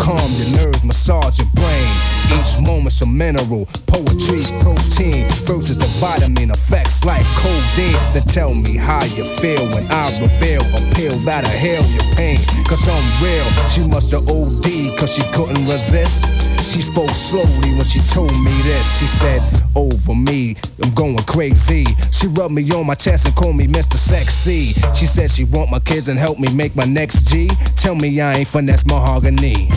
Calm 0.02 0.26
your 0.42 0.50
nerves, 0.58 0.84
massage 0.84 1.38
your 1.38 1.48
brain. 1.54 1.90
Each 2.34 2.58
moment's 2.68 3.00
a 3.02 3.06
mineral, 3.06 3.70
poetry, 3.86 4.42
protein 4.66 5.24
versus 5.46 5.78
the 5.78 5.90
vitamin 6.02 6.50
effects 6.50 7.06
like 7.06 7.24
codeine. 7.38 8.02
Then 8.14 8.24
tell 8.24 8.54
me 8.54 8.76
how 8.76 9.04
you 9.14 9.24
feel 9.38 9.62
when 9.70 9.86
I 9.92 10.10
reveal 10.18 10.66
a 10.66 10.82
pill 10.98 11.14
that'll 11.24 11.50
heal 11.62 11.86
your 11.94 12.08
pain. 12.18 12.42
Cause 12.66 12.90
I'm 12.90 13.06
real, 13.22 13.46
she 13.70 13.88
must 13.88 14.10
have 14.12 14.26
OD 14.28 14.98
cause 14.98 15.14
she 15.14 15.22
couldn't 15.32 15.62
resist. 15.70 16.55
She 16.60 16.82
spoke 16.82 17.10
slowly 17.10 17.74
when 17.76 17.86
she 17.86 18.00
told 18.00 18.32
me 18.32 18.52
this. 18.64 19.00
She 19.00 19.08
said, 19.08 19.42
Over 19.76 20.16
me, 20.16 20.56
I'm 20.84 20.94
going 20.94 21.18
crazy. 21.20 21.86
She 22.12 22.28
rubbed 22.28 22.54
me 22.54 22.70
on 22.72 22.86
my 22.88 22.96
chest 22.96 23.26
and 23.26 23.36
called 23.36 23.56
me 23.56 23.68
Mr. 23.68 23.98
Sexy. 23.98 24.74
She 24.94 25.06
said 25.06 25.32
she 25.32 25.44
want 25.46 25.72
my 25.72 25.80
kids 25.80 26.10
and 26.10 26.18
help 26.20 26.40
me 26.40 26.54
make 26.54 26.76
my 26.76 26.86
next 26.86 27.28
G. 27.28 27.50
Tell 27.76 27.96
me 27.96 28.22
I 28.22 28.36
ain't 28.36 28.48
finesse 28.48 28.86
mahogany. 28.86 29.70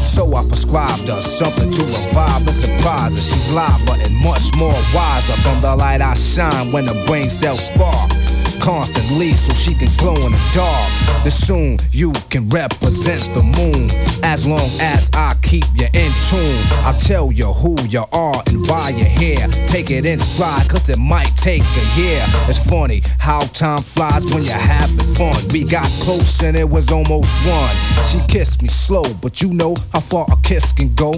So 0.00 0.34
I 0.34 0.42
prescribed 0.42 1.08
her 1.08 1.22
something 1.22 1.70
to 1.70 1.82
revive 1.82 2.46
and 2.46 2.56
surprise 2.56 3.14
her. 3.14 3.22
She's 3.22 3.54
liver 3.54 3.96
and 4.02 4.16
much 4.24 4.50
more 4.58 4.74
wiser 4.94 5.36
from 5.42 5.60
the 5.60 5.74
light 5.76 6.00
I 6.00 6.14
shine 6.14 6.72
when 6.72 6.84
the 6.86 7.04
brain 7.06 7.30
cells 7.30 7.66
spark 7.66 8.19
constantly 8.60 9.32
so 9.32 9.52
she 9.54 9.74
can 9.74 9.88
glow 9.96 10.14
in 10.14 10.32
the 10.32 10.52
dark. 10.54 10.90
Then 11.24 11.32
soon 11.32 11.78
you 11.90 12.12
can 12.30 12.48
represent 12.48 13.20
the 13.34 13.42
moon 13.56 13.88
as 14.24 14.46
long 14.46 14.68
as 14.80 15.10
I 15.14 15.34
keep 15.42 15.64
you 15.74 15.86
in 15.92 16.12
tune. 16.28 16.62
I'll 16.84 16.98
tell 17.00 17.32
you 17.32 17.46
who 17.46 17.76
you 17.88 18.04
are 18.12 18.42
and 18.46 18.68
why 18.68 18.92
you're 18.94 19.08
here. 19.08 19.46
Take 19.66 19.90
it 19.90 20.04
in 20.04 20.18
stride, 20.18 20.68
cause 20.68 20.88
it 20.88 20.98
might 20.98 21.34
take 21.36 21.62
a 21.62 21.86
year. 22.00 22.22
It's 22.48 22.62
funny 22.64 23.02
how 23.18 23.40
time 23.40 23.82
flies 23.82 24.32
when 24.32 24.44
you're 24.44 24.54
having 24.54 25.14
fun. 25.14 25.36
We 25.52 25.64
got 25.64 25.88
close 26.04 26.42
and 26.42 26.56
it 26.56 26.68
was 26.68 26.90
almost 26.92 27.32
one. 27.46 27.74
She 28.06 28.18
kissed 28.28 28.62
me 28.62 28.68
slow, 28.68 29.04
but 29.22 29.42
you 29.42 29.52
know 29.52 29.74
how 29.92 30.00
far 30.00 30.26
a 30.30 30.36
kiss 30.42 30.72
can 30.72 30.94
go. 30.94 31.12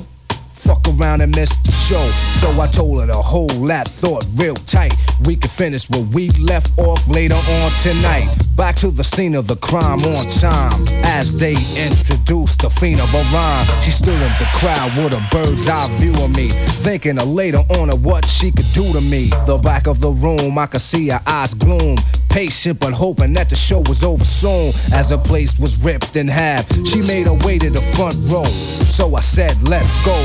Fuck 0.62 0.87
around 0.88 1.21
and 1.23 1.35
miss 1.35 1.57
the 1.59 1.73
show. 1.73 2.02
So 2.40 2.61
I 2.61 2.69
told 2.69 3.00
her 3.00 3.07
to 3.09 3.19
hold 3.19 3.69
that 3.69 3.88
thought 3.88 4.25
real 4.35 4.54
tight. 4.54 4.95
We 5.25 5.37
could 5.37 5.50
finish 5.50 5.90
where 5.90 6.02
we 6.02 6.31
left 6.31 6.76
off 6.78 7.07
later 7.09 7.35
on 7.35 7.71
tonight. 7.83 8.28
Back 8.57 8.76
to 8.76 8.90
the 8.90 9.02
scene 9.02 9.35
of 9.35 9.49
the 9.49 9.57
crime 9.57 10.00
on 10.00 10.25
time. 10.38 10.81
As 11.04 11.38
they 11.38 11.52
introduced 11.52 12.61
the 12.61 12.71
fiend 12.71 13.00
of 13.00 13.12
a 13.12 13.23
rhyme, 13.35 13.66
she 13.83 13.90
stood 13.90 14.14
in 14.14 14.33
the 14.38 14.49
crowd 14.54 14.97
with 14.97 15.14
a 15.14 15.23
bird's 15.33 15.69
eye 15.69 15.88
view 15.99 16.12
of 16.25 16.35
me. 16.37 16.49
Thinking 16.49 17.19
of 17.19 17.26
later 17.26 17.62
on 17.78 17.90
of 17.90 18.04
what 18.04 18.25
she 18.26 18.52
could 18.52 18.71
do 18.73 18.92
to 18.92 19.00
me. 19.00 19.31
The 19.47 19.59
back 19.59 19.87
of 19.87 20.00
the 20.00 20.11
room, 20.11 20.59
I 20.59 20.66
could 20.66 20.83
see 20.83 21.09
her 21.09 21.21
eyes 21.26 21.54
gloom. 21.54 21.97
Patient 22.33 22.81
but 22.81 22.95
hoping 22.95 23.35
that 23.35 23.51
the 23.51 23.57
show 23.57 23.81
was 23.81 24.03
over 24.03 24.25
soon. 24.25 24.73
As 24.95 25.11
the 25.11 25.19
place 25.19 25.59
was 25.59 25.77
ripped 25.85 26.17
in 26.17 26.29
half, 26.29 26.67
she 26.87 27.03
made 27.07 27.27
her 27.27 27.37
way 27.47 27.59
to 27.59 27.69
the 27.69 27.83
front 27.95 28.17
row. 28.33 28.45
So 28.45 29.15
I 29.15 29.21
said, 29.21 29.69
let's 29.69 30.03
go. 30.03 30.17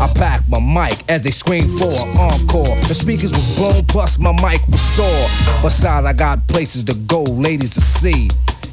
I 0.00 0.08
packed 0.14 0.48
my 0.48 0.60
mic 0.60 1.02
as 1.10 1.24
they 1.24 1.32
screamed 1.32 1.76
for 1.76 1.90
an 1.90 2.16
encore. 2.16 2.76
The 2.86 2.94
speakers 2.94 3.32
was 3.32 3.58
blown, 3.58 3.84
plus 3.86 4.20
my 4.20 4.30
mic 4.32 4.64
was 4.68 4.80
sore. 4.80 5.60
Besides, 5.60 6.06
I 6.06 6.12
got 6.12 6.46
places 6.46 6.84
to 6.84 6.94
go, 6.94 7.24
ladies 7.24 7.74
to 7.74 7.80
see. 7.80 8.28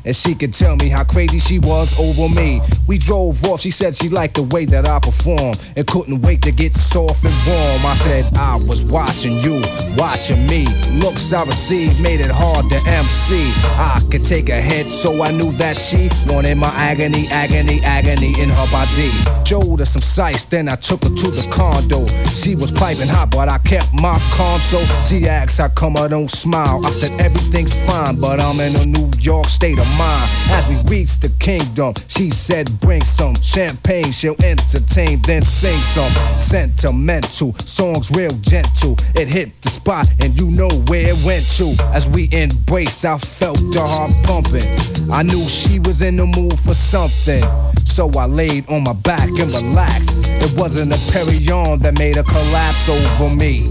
And 0.06 0.16
she 0.16 0.36
could 0.36 0.54
tell 0.54 0.76
me 0.76 0.90
how 0.90 1.04
crazy 1.04 1.40
she 1.40 1.60
was 1.60 1.98
over 2.00 2.34
me. 2.34 2.62
We 2.88 2.98
drove 2.98 3.44
off, 3.46 3.62
she 3.62 3.72
said 3.72 3.96
she 3.96 4.10
liked 4.10 4.36
the 4.36 4.44
way 4.44 4.66
that 4.66 4.88
I 4.88 5.00
performed 5.00 5.60
and 5.76 5.86
couldn't 5.88 6.22
wait 6.22 6.42
to 6.44 6.52
get 6.52 6.74
soft 6.74 7.26
and 7.26 7.34
warm. 7.48 7.86
I 7.86 7.96
said, 7.96 8.26
I 8.38 8.54
was 8.68 8.84
watching 8.92 9.38
you, 9.42 9.62
watching 9.98 10.46
me. 10.48 10.66
Looks 11.02 11.34
I 11.34 11.44
received 11.44 12.04
made 12.04 12.20
it 12.22 12.32
hard 12.32 12.70
to 12.70 12.78
MC. 12.86 13.50
I 13.78 14.00
could 14.12 14.22
take 14.22 14.50
a 14.50 14.62
hit, 14.62 14.86
so 14.86 15.24
I 15.24 15.32
knew 15.32 15.52
that 15.54 15.76
she 15.76 16.10
wanted 16.32 16.56
my 16.56 16.72
agony, 16.78 17.26
agony, 17.32 17.80
agony 17.84 18.34
in 18.40 18.50
her 18.50 18.68
body. 18.72 19.10
Showed 19.46 19.80
her 19.80 19.86
some 19.86 20.02
sights, 20.02 20.46
then 20.46 20.70
I 20.70 20.76
took 20.76 21.04
her 21.04 21.10
to 21.10 21.28
the 21.32 21.48
condo. 21.52 22.06
She 22.30 22.56
was 22.56 22.72
piping 22.72 23.10
hot, 23.10 23.32
but 23.32 23.50
I 23.50 23.58
kept 23.60 23.94
my 23.94 24.18
calm. 24.34 24.60
So 24.60 24.78
she 25.04 25.28
asked 25.28 25.60
how 25.60 25.70
come 25.70 25.98
I 25.98 26.08
don't 26.08 26.30
smile. 26.30 26.86
I 26.86 26.92
said 26.92 27.20
everything's 27.20 27.76
fine, 27.88 28.20
but 28.20 28.40
I'm 28.40 28.60
in 28.60 28.76
a 28.82 28.86
New 28.86 29.10
York 29.20 29.48
state 29.48 29.75
of 29.80 29.98
mind. 29.98 30.30
As 30.52 30.68
we 30.68 30.98
reached 30.98 31.22
the 31.22 31.30
kingdom, 31.40 31.94
she 32.08 32.30
said 32.30 32.80
bring 32.80 33.04
some 33.04 33.36
champagne. 33.42 34.12
She'll 34.12 34.36
entertain, 34.44 35.22
then 35.24 35.44
sing 35.44 35.78
some 35.78 36.12
sentimental 36.40 37.56
songs, 37.66 38.12
real 38.12 38.32
gentle. 38.42 38.96
It 39.16 39.28
hit 39.28 39.62
the 39.62 39.70
spot, 39.70 40.08
and 40.20 40.40
you 40.40 40.50
know 40.50 40.70
where 40.88 41.08
it 41.08 41.26
went 41.26 41.46
to. 41.58 41.76
As 41.94 42.08
we 42.08 42.30
embrace, 42.32 43.06
I 43.06 43.18
felt 43.18 43.58
the 43.58 43.84
heart 43.84 44.12
pumping. 44.24 44.68
I 45.12 45.24
knew 45.24 45.42
she 45.42 45.80
was 45.80 46.02
in 46.02 46.18
the 46.18 46.26
mood 46.26 46.60
for 46.60 46.74
something. 46.74 47.44
So 47.86 48.10
I 48.18 48.26
laid 48.26 48.68
on 48.70 48.84
my 48.84 48.94
back 48.94 49.28
and 49.28 49.50
relaxed. 49.52 50.30
It 50.30 50.60
wasn't 50.60 50.92
a 50.92 51.00
Perignon 51.12 51.82
that 51.82 51.98
made 51.98 52.18
her 52.18 52.24
collapse 52.24 52.90
over 52.90 53.36
me. 53.36 53.62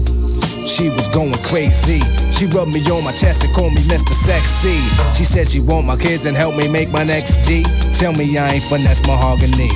She 0.67 0.89
was 0.89 1.07
going 1.13 1.33
crazy. 1.43 2.01
She 2.37 2.47
rubbed 2.47 2.73
me 2.73 2.81
on 2.91 3.03
my 3.05 3.13
chest 3.13 3.43
and 3.45 3.53
called 3.53 3.73
me 3.73 3.81
Mr. 3.83 4.11
Sexy. 4.11 4.79
She 5.17 5.23
said 5.23 5.47
she 5.47 5.61
want 5.61 5.85
my 5.85 5.95
kids 5.95 6.25
and 6.25 6.35
help 6.35 6.57
me 6.57 6.67
make 6.67 6.91
my 6.91 7.03
next 7.03 7.47
G. 7.47 7.63
Tell 7.93 8.11
me 8.11 8.37
I 8.37 8.55
ain't 8.55 8.63
finesse 8.63 9.01
mahogany. 9.07 9.71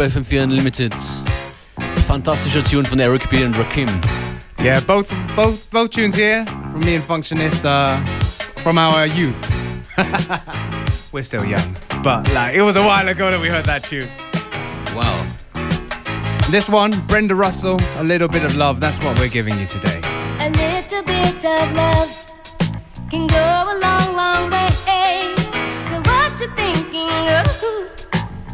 True 0.00 0.08
Hip 0.08 0.14
Hop 0.14 0.24
FM4 0.24 0.42
Unlimited. 0.44 0.94
Fantastischer 2.06 2.62
Tune 2.62 2.84
von 2.86 3.00
Eric 3.00 3.28
B. 3.28 3.44
und 3.44 3.54
Rakim. 3.54 3.88
Yeah, 4.62 4.80
both 4.80 5.12
both 5.36 5.70
both 5.70 5.90
tunes 5.90 6.14
here 6.14 6.46
from 6.46 6.80
me 6.80 6.94
and 6.94 7.04
Functionist 7.04 7.66
uh, 7.66 8.02
from 8.62 8.78
our 8.78 9.06
youth. 9.06 9.38
We're 11.12 11.22
still 11.22 11.44
young, 11.44 11.76
but 12.02 12.32
like 12.34 12.54
it 12.54 12.62
was 12.62 12.76
a 12.76 12.82
while 12.82 13.08
ago 13.08 13.30
that 13.30 13.40
we 13.40 13.48
heard 13.48 13.66
that 13.66 13.84
tune. 13.84 14.08
Wow. 14.96 15.26
This 16.50 16.70
one, 16.70 16.92
Brenda 17.06 17.34
Russell, 17.34 17.78
a 17.98 18.04
little 18.04 18.28
bit 18.28 18.44
of 18.44 18.56
love. 18.56 18.80
That's 18.80 18.98
what 19.00 19.18
we're 19.18 19.28
giving 19.28 19.58
you 19.58 19.66
today. 19.66 20.00
a 20.40 20.48
little 20.48 21.02
bit 21.02 21.44
of 21.44 21.72
love 21.76 22.08
can 23.10 23.26
go 23.26 23.64
a 23.68 23.76
long, 23.78 24.16
long 24.16 24.50
way. 24.50 24.70
So 25.82 26.00
what 26.00 26.40
you 26.40 26.48
thinking 26.56 27.28
of? 27.28 27.89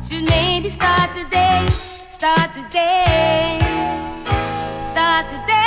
Should 0.09 0.23
maybe 0.23 0.71
start 0.71 1.13
today, 1.17 1.67
start 1.69 2.53
today, 2.55 3.59
start 4.93 5.29
today. 5.29 5.66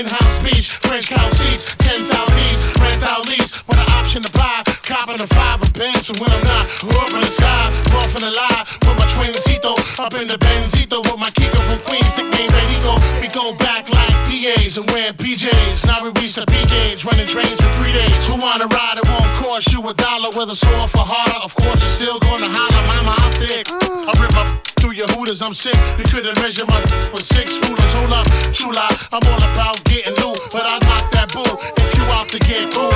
In-house 0.00 0.38
beach, 0.40 0.72
French 0.80 1.08
couch 1.08 1.34
seats, 1.36 1.76
10,000 1.76 2.08
east, 2.48 2.64
rent 2.80 3.02
out 3.04 3.28
lease, 3.28 3.52
with 3.68 3.76
an 3.76 3.90
option 4.00 4.22
to 4.22 4.32
buy. 4.32 4.64
Copping 4.80 5.20
a 5.20 5.26
five 5.26 5.60
of 5.60 5.72
Benz 5.74 6.08
for 6.08 6.16
when 6.16 6.30
I'm 6.32 6.44
not. 6.44 6.64
Up 6.96 7.12
in 7.12 7.20
the 7.20 7.28
sky, 7.28 7.68
off 8.00 8.14
in 8.16 8.22
the 8.24 8.32
lie, 8.32 8.64
with 8.80 8.96
my 8.96 9.06
twincito, 9.12 9.76
up 10.00 10.14
in 10.14 10.26
the 10.26 10.38
Benzito, 10.40 11.04
with 11.04 11.20
my 11.20 11.28
Kiko 11.36 11.60
from 11.68 11.80
Queens, 11.84 12.08
nickname 12.16 12.48
Benito. 12.48 12.96
We 13.20 13.28
go 13.28 13.52
back 13.60 13.92
like 13.92 14.14
PAs 14.24 14.78
and 14.78 14.88
wearing 14.90 15.14
PJs. 15.14 15.84
Now 15.86 16.02
we 16.02 16.08
reach 16.20 16.34
the 16.34 16.46
P 16.46 16.56
gauge, 16.66 17.04
running 17.04 17.28
trains 17.28 17.60
for 17.60 17.70
three 17.76 17.92
days. 17.92 18.26
Who 18.26 18.36
wanna 18.40 18.66
ride? 18.66 18.96
It 18.96 19.06
won't 19.08 19.30
cost 19.36 19.70
you 19.72 19.86
a 19.86 19.92
dollar. 19.92 20.30
Whether 20.32 20.54
sore 20.54 20.88
for 20.88 21.04
harder, 21.04 21.44
of 21.44 21.54
course 21.54 21.80
you're 21.84 21.96
still 22.00 22.18
gonna 22.20 22.48
holler. 22.48 22.82
Mama, 22.88 23.14
I'm 23.20 23.32
thick. 23.36 23.68
I 23.70 24.12
rip 24.18 24.32
my 24.32 24.69
through 24.80 24.92
your 24.92 25.06
hooters, 25.08 25.42
I'm 25.42 25.52
sick. 25.52 25.76
You 25.98 26.04
couldn't 26.04 26.40
measure 26.40 26.64
my 26.66 26.80
with 27.12 27.24
six 27.24 27.54
rulers. 27.60 27.92
Hold 28.00 28.12
up, 28.12 28.26
true 28.52 28.72
lie. 28.72 28.88
I'm 29.12 29.20
all 29.28 29.42
about 29.52 29.84
getting 29.84 30.14
loot, 30.24 30.40
but 30.50 30.64
I 30.64 30.78
knock 30.88 31.12
that 31.12 31.28
bull 31.32 31.60
if 31.76 31.90
you 31.96 32.04
out 32.16 32.28
to 32.28 32.38
get 32.40 32.72
cool. 32.72 32.90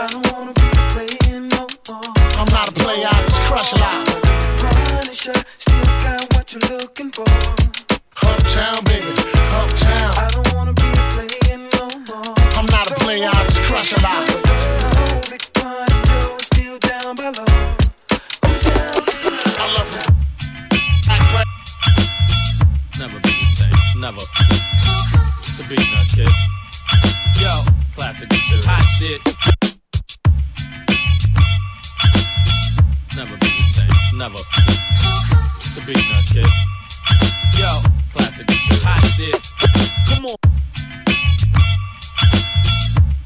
I 0.00 0.08
don't 0.10 0.24
wanna 0.32 0.52
be 0.56 0.68
playing 0.96 1.48
no 1.48 1.66
more. 1.88 2.08
I'm 2.40 2.48
not 2.50 2.70
a 2.70 2.72
player, 2.72 3.06
I 3.06 3.20
just 3.28 3.40
crush 3.42 3.72
a 3.72 3.76
lot. 3.76 4.00
Punisher, 4.58 5.38
still 5.58 5.84
got 6.02 6.24
what 6.34 6.52
you're 6.52 6.66
looking 6.72 7.10
for. 7.12 7.28
Uptown, 8.24 8.82
baby, 8.84 9.12
uptown. 9.52 10.10
I 10.16 10.28
don't 10.32 10.54
wanna 10.54 10.72
be 10.72 10.88
playing 11.12 11.68
no 11.76 11.84
more. 12.08 12.34
I'm 12.56 12.66
not 12.66 12.90
a 12.90 12.94
player, 12.94 13.28
I 13.28 13.44
just 13.44 13.60
crush 13.68 13.92
a 13.92 14.00
lot. 14.00 14.24
No, 14.26 15.20
Big 15.28 15.44
Pun 15.52 15.86
Joe 16.08 16.36
is 16.40 16.46
still 16.46 16.78
down 16.78 17.14
below. 17.16 17.53
Never. 24.04 24.20
The 25.56 25.64
beat 25.66 25.90
nuts, 25.90 26.14
kid. 26.14 26.28
Yo, 27.40 27.64
classic 27.94 28.28
material. 28.28 28.62
Hot 28.66 28.84
shit. 28.98 29.20
Never 33.16 33.36
be 33.38 33.48
the 33.48 33.64
same. 33.72 34.18
Never. 34.18 34.36
The 35.72 35.82
beat 35.86 36.04
nuts, 36.10 36.32
kid. 36.34 36.44
Yo, 37.56 37.80
classic 38.12 38.46
material. 38.46 38.84
Hot 38.84 39.04
shit. 39.16 39.40
Come 40.06 40.26
on. 40.26 40.36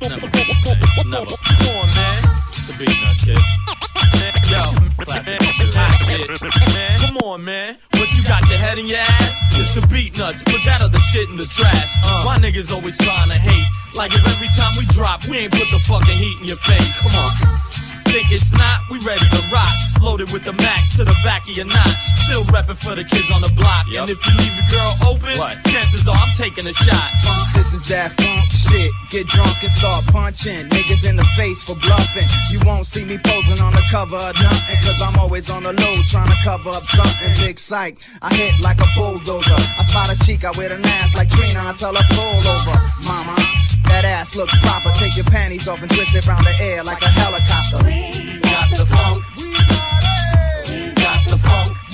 Never 0.01 0.29
be 0.31 0.45
the 0.47 0.55
same. 0.63 1.11
Never. 1.11 1.37
Come 1.59 1.75
on, 1.75 1.87
man. 1.97 2.23
The 2.69 2.75
beat 2.79 3.03
nuts, 3.03 3.88
Yo, 4.49 4.63
classic 5.05 5.41
material. 5.41 5.75
Hot 5.77 5.97
shit. 6.07 6.29
Man, 6.75 6.99
come 6.99 7.17
on, 7.19 7.45
man. 7.45 7.77
What 7.95 8.11
you 8.17 8.25
got 8.25 8.49
your 8.49 8.59
head 8.59 8.79
in 8.79 8.87
your 8.87 8.99
ass? 8.99 9.37
It's 9.53 9.75
the 9.75 9.87
beat 9.89 10.17
nuts. 10.17 10.43
Put 10.43 10.65
that 10.65 10.83
other 10.83 10.99
shit 11.01 11.29
in 11.29 11.37
the 11.37 11.47
trash. 11.47 11.91
Uh. 12.05 12.23
Why 12.25 12.39
niggas 12.39 12.73
always 12.73 12.97
trying 12.99 13.31
to 13.31 13.39
hate? 13.39 13.67
Like 13.95 14.13
if 14.15 14.27
every 14.27 14.49
time 14.57 14.73
we 14.79 14.87
drop, 14.95 15.27
we 15.27 15.39
ain't 15.39 15.53
put 15.53 15.71
the 15.71 15.79
fucking 15.81 16.17
heat 16.17 16.39
in 16.41 16.47
your 16.47 16.59
face. 16.59 17.03
Come 17.03 17.21
on. 17.21 17.31
Think 18.09 18.33
it's 18.33 18.53
not? 18.53 18.81
We 18.91 18.99
ready 19.01 19.29
to 19.29 19.43
rock. 19.53 19.75
Loaded 20.01 20.33
with 20.33 20.45
the 20.45 20.55
max 20.55 20.97
to 20.97 21.05
the 21.05 21.17
back 21.25 21.49
of 21.49 21.57
your 21.57 21.67
notch. 21.67 22.05
Still 22.25 22.45
reppin' 22.45 22.79
for 22.79 22.95
the 22.95 23.05
kids 23.05 23.31
on 23.31 23.43
the 23.43 23.53
block. 23.55 23.87
And 23.89 24.09
if 24.09 24.25
you 24.25 24.33
leave 24.39 24.55
your 24.57 24.69
girl 24.71 24.95
open, 25.05 25.37
what? 25.37 25.63
chances 25.67 26.09
are 26.09 26.17
I'm 26.17 26.33
taking 26.35 26.67
a 26.67 26.73
shot. 26.73 27.13
This 27.55 27.75
is 27.75 27.87
that 27.89 28.13
funk 28.13 28.38
shit. 28.69 28.91
Get 29.11 29.27
drunk 29.27 29.63
and 29.63 29.73
start 29.73 30.05
punching 30.07 30.69
niggas 30.69 31.09
in 31.09 31.17
the 31.17 31.25
face 31.37 31.63
for 31.63 31.75
bluffing. 31.77 32.29
You 32.51 32.61
won't 32.65 32.87
see 32.87 33.05
me 33.05 33.19
posing 33.19 33.61
on 33.61 33.73
the 33.73 33.83
cover 33.91 34.17
of 34.17 34.35
nothing, 34.37 34.77
cause 34.85 35.01
I'm 35.03 35.19
always 35.19 35.51
on 35.51 35.63
the 35.63 35.73
low 35.73 35.95
trying 36.07 36.31
to 36.31 36.39
cover 36.45 36.71
up 36.71 36.83
something. 36.83 37.35
Big 37.37 37.59
psych, 37.59 37.99
I 38.23 38.35
hit 38.35 38.61
like 38.61 38.81
a 38.81 38.87
bulldozer. 38.95 39.57
I 39.79 39.83
spot 39.85 40.11
a 40.11 40.19
cheek, 40.25 40.45
I 40.45 40.51
wear 40.57 40.73
an 40.73 40.85
ass 40.85 41.17
like 41.17 41.29
Trina, 41.31 41.63
until 41.67 41.97
I 41.97 42.03
pull 42.11 42.37
over. 42.37 42.77
Mama, 43.05 43.37
that 43.89 44.05
ass 44.05 44.37
look 44.37 44.49
proper. 44.49 44.91
Take 44.97 45.17
your 45.17 45.27
panties 45.27 45.69
off 45.69 45.81
and 45.81 45.91
twist 45.91 46.15
it 46.15 46.27
round 46.27 46.47
the 46.47 46.55
air 46.61 46.85
like 46.85 47.03
a 47.03 47.09
helicopter. 47.09 47.85
We 47.85 48.39
Got 48.41 48.77
the 48.77 48.87
funk. 48.87 49.25
We 49.37 49.53
got, 49.53 50.69
it. 50.69 50.71
We 50.71 51.03
got 51.03 51.29
the 51.29 51.39
funk. 51.39 51.88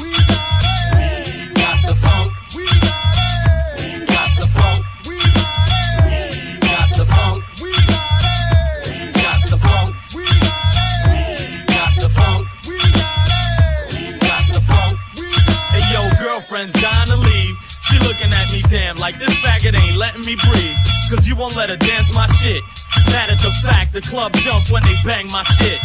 Yo, 16.55 16.67
girlfriend's 16.67 16.81
dying 16.81 17.09
to 17.09 17.17
leave. 17.17 17.57
She 17.83 17.99
looking 18.01 18.33
at 18.33 18.53
me 18.53 18.63
damn 18.69 18.97
like 18.97 19.19
this 19.19 19.31
faggot 19.41 19.79
ain't 19.79 19.97
letting 19.97 20.25
me 20.25 20.37
breathe. 20.37 20.77
Cause 21.11 21.27
you 21.27 21.37
won't 21.37 21.57
let 21.57 21.69
her 21.69 21.77
dance 21.77 22.13
my 22.15 22.27
shit. 22.37 22.63
Mad 23.07 23.31
at 23.31 23.39
the 23.39 23.51
fact 23.63 23.93
the 23.93 24.01
club 24.01 24.33
jump 24.35 24.71
when 24.71 24.83
they 24.85 24.97
bang 25.05 25.31
my 25.31 25.43
shit. 25.59 25.81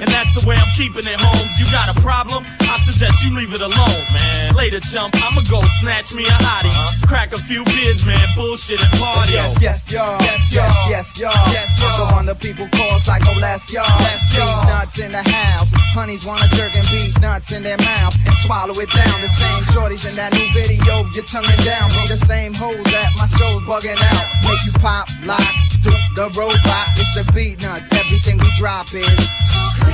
And 0.00 0.10
that's 0.10 0.32
the 0.34 0.46
way 0.46 0.56
I'm 0.56 0.72
keeping 0.74 1.06
it, 1.06 1.18
Holmes. 1.18 1.58
You 1.58 1.66
got 1.70 1.94
a 1.94 2.00
problem? 2.00 2.44
I 2.62 2.76
suggest 2.82 3.22
you 3.22 3.30
leave 3.30 3.52
it 3.54 3.60
alone, 3.60 4.04
man. 4.10 4.54
Later, 4.54 4.80
chump, 4.80 5.14
I'ma 5.22 5.42
go 5.48 5.62
snatch 5.80 6.12
me 6.12 6.26
a 6.26 6.36
hottie. 6.42 6.74
Uh-huh. 6.74 7.06
Crack 7.06 7.32
a 7.32 7.38
few 7.38 7.64
beers, 7.64 8.04
man. 8.04 8.26
Bullshit 8.34 8.80
and 8.80 8.90
party. 8.98 9.32
Yes, 9.32 9.62
yes, 9.62 9.90
y'all. 9.90 10.20
Yes, 10.20 10.52
yes, 10.52 10.54
y'all. 10.54 10.90
yes, 10.90 11.18
y'all. 11.18 11.52
Yes, 11.52 11.80
y'all. 11.80 12.06
The 12.06 12.12
one 12.12 12.26
the 12.26 12.34
people 12.34 12.68
call 12.68 12.98
Psycho 12.98 13.38
Last 13.38 13.72
y'all. 13.72 13.86
Yes, 14.00 14.34
y'all. 14.34 14.66
Nuts 14.66 14.98
in 14.98 15.12
the 15.12 15.22
house. 15.22 15.70
Honeys 15.94 16.24
wanna 16.26 16.48
jerk 16.48 16.74
and 16.74 16.86
beat 16.90 17.18
nuts 17.20 17.52
in 17.52 17.62
their 17.62 17.78
mouth 17.78 18.16
and 18.26 18.34
swallow 18.34 18.74
it 18.80 18.90
down. 18.90 19.20
The 19.20 19.28
same 19.28 19.62
shorties 19.70 20.08
in 20.08 20.16
that 20.16 20.32
new 20.34 20.50
video, 20.52 21.06
you're 21.14 21.24
tonguing 21.24 21.62
down. 21.64 21.88
Be 21.90 22.08
the 22.08 22.18
same 22.18 22.52
hoes 22.52 22.82
that 22.90 23.10
my 23.16 23.26
show's 23.26 23.62
bugging 23.62 24.00
out. 24.00 24.26
Make 24.42 24.58
you 24.66 24.72
pop, 24.80 25.08
lock, 25.22 25.54
do 25.82 25.90
the 26.14 26.30
robot. 26.36 26.88
It's 26.96 27.14
the 27.14 27.30
beat 27.32 27.62
nuts. 27.62 27.92
Everything 27.92 28.38
we 28.38 28.50
drop 28.58 28.92
is. 28.92 29.93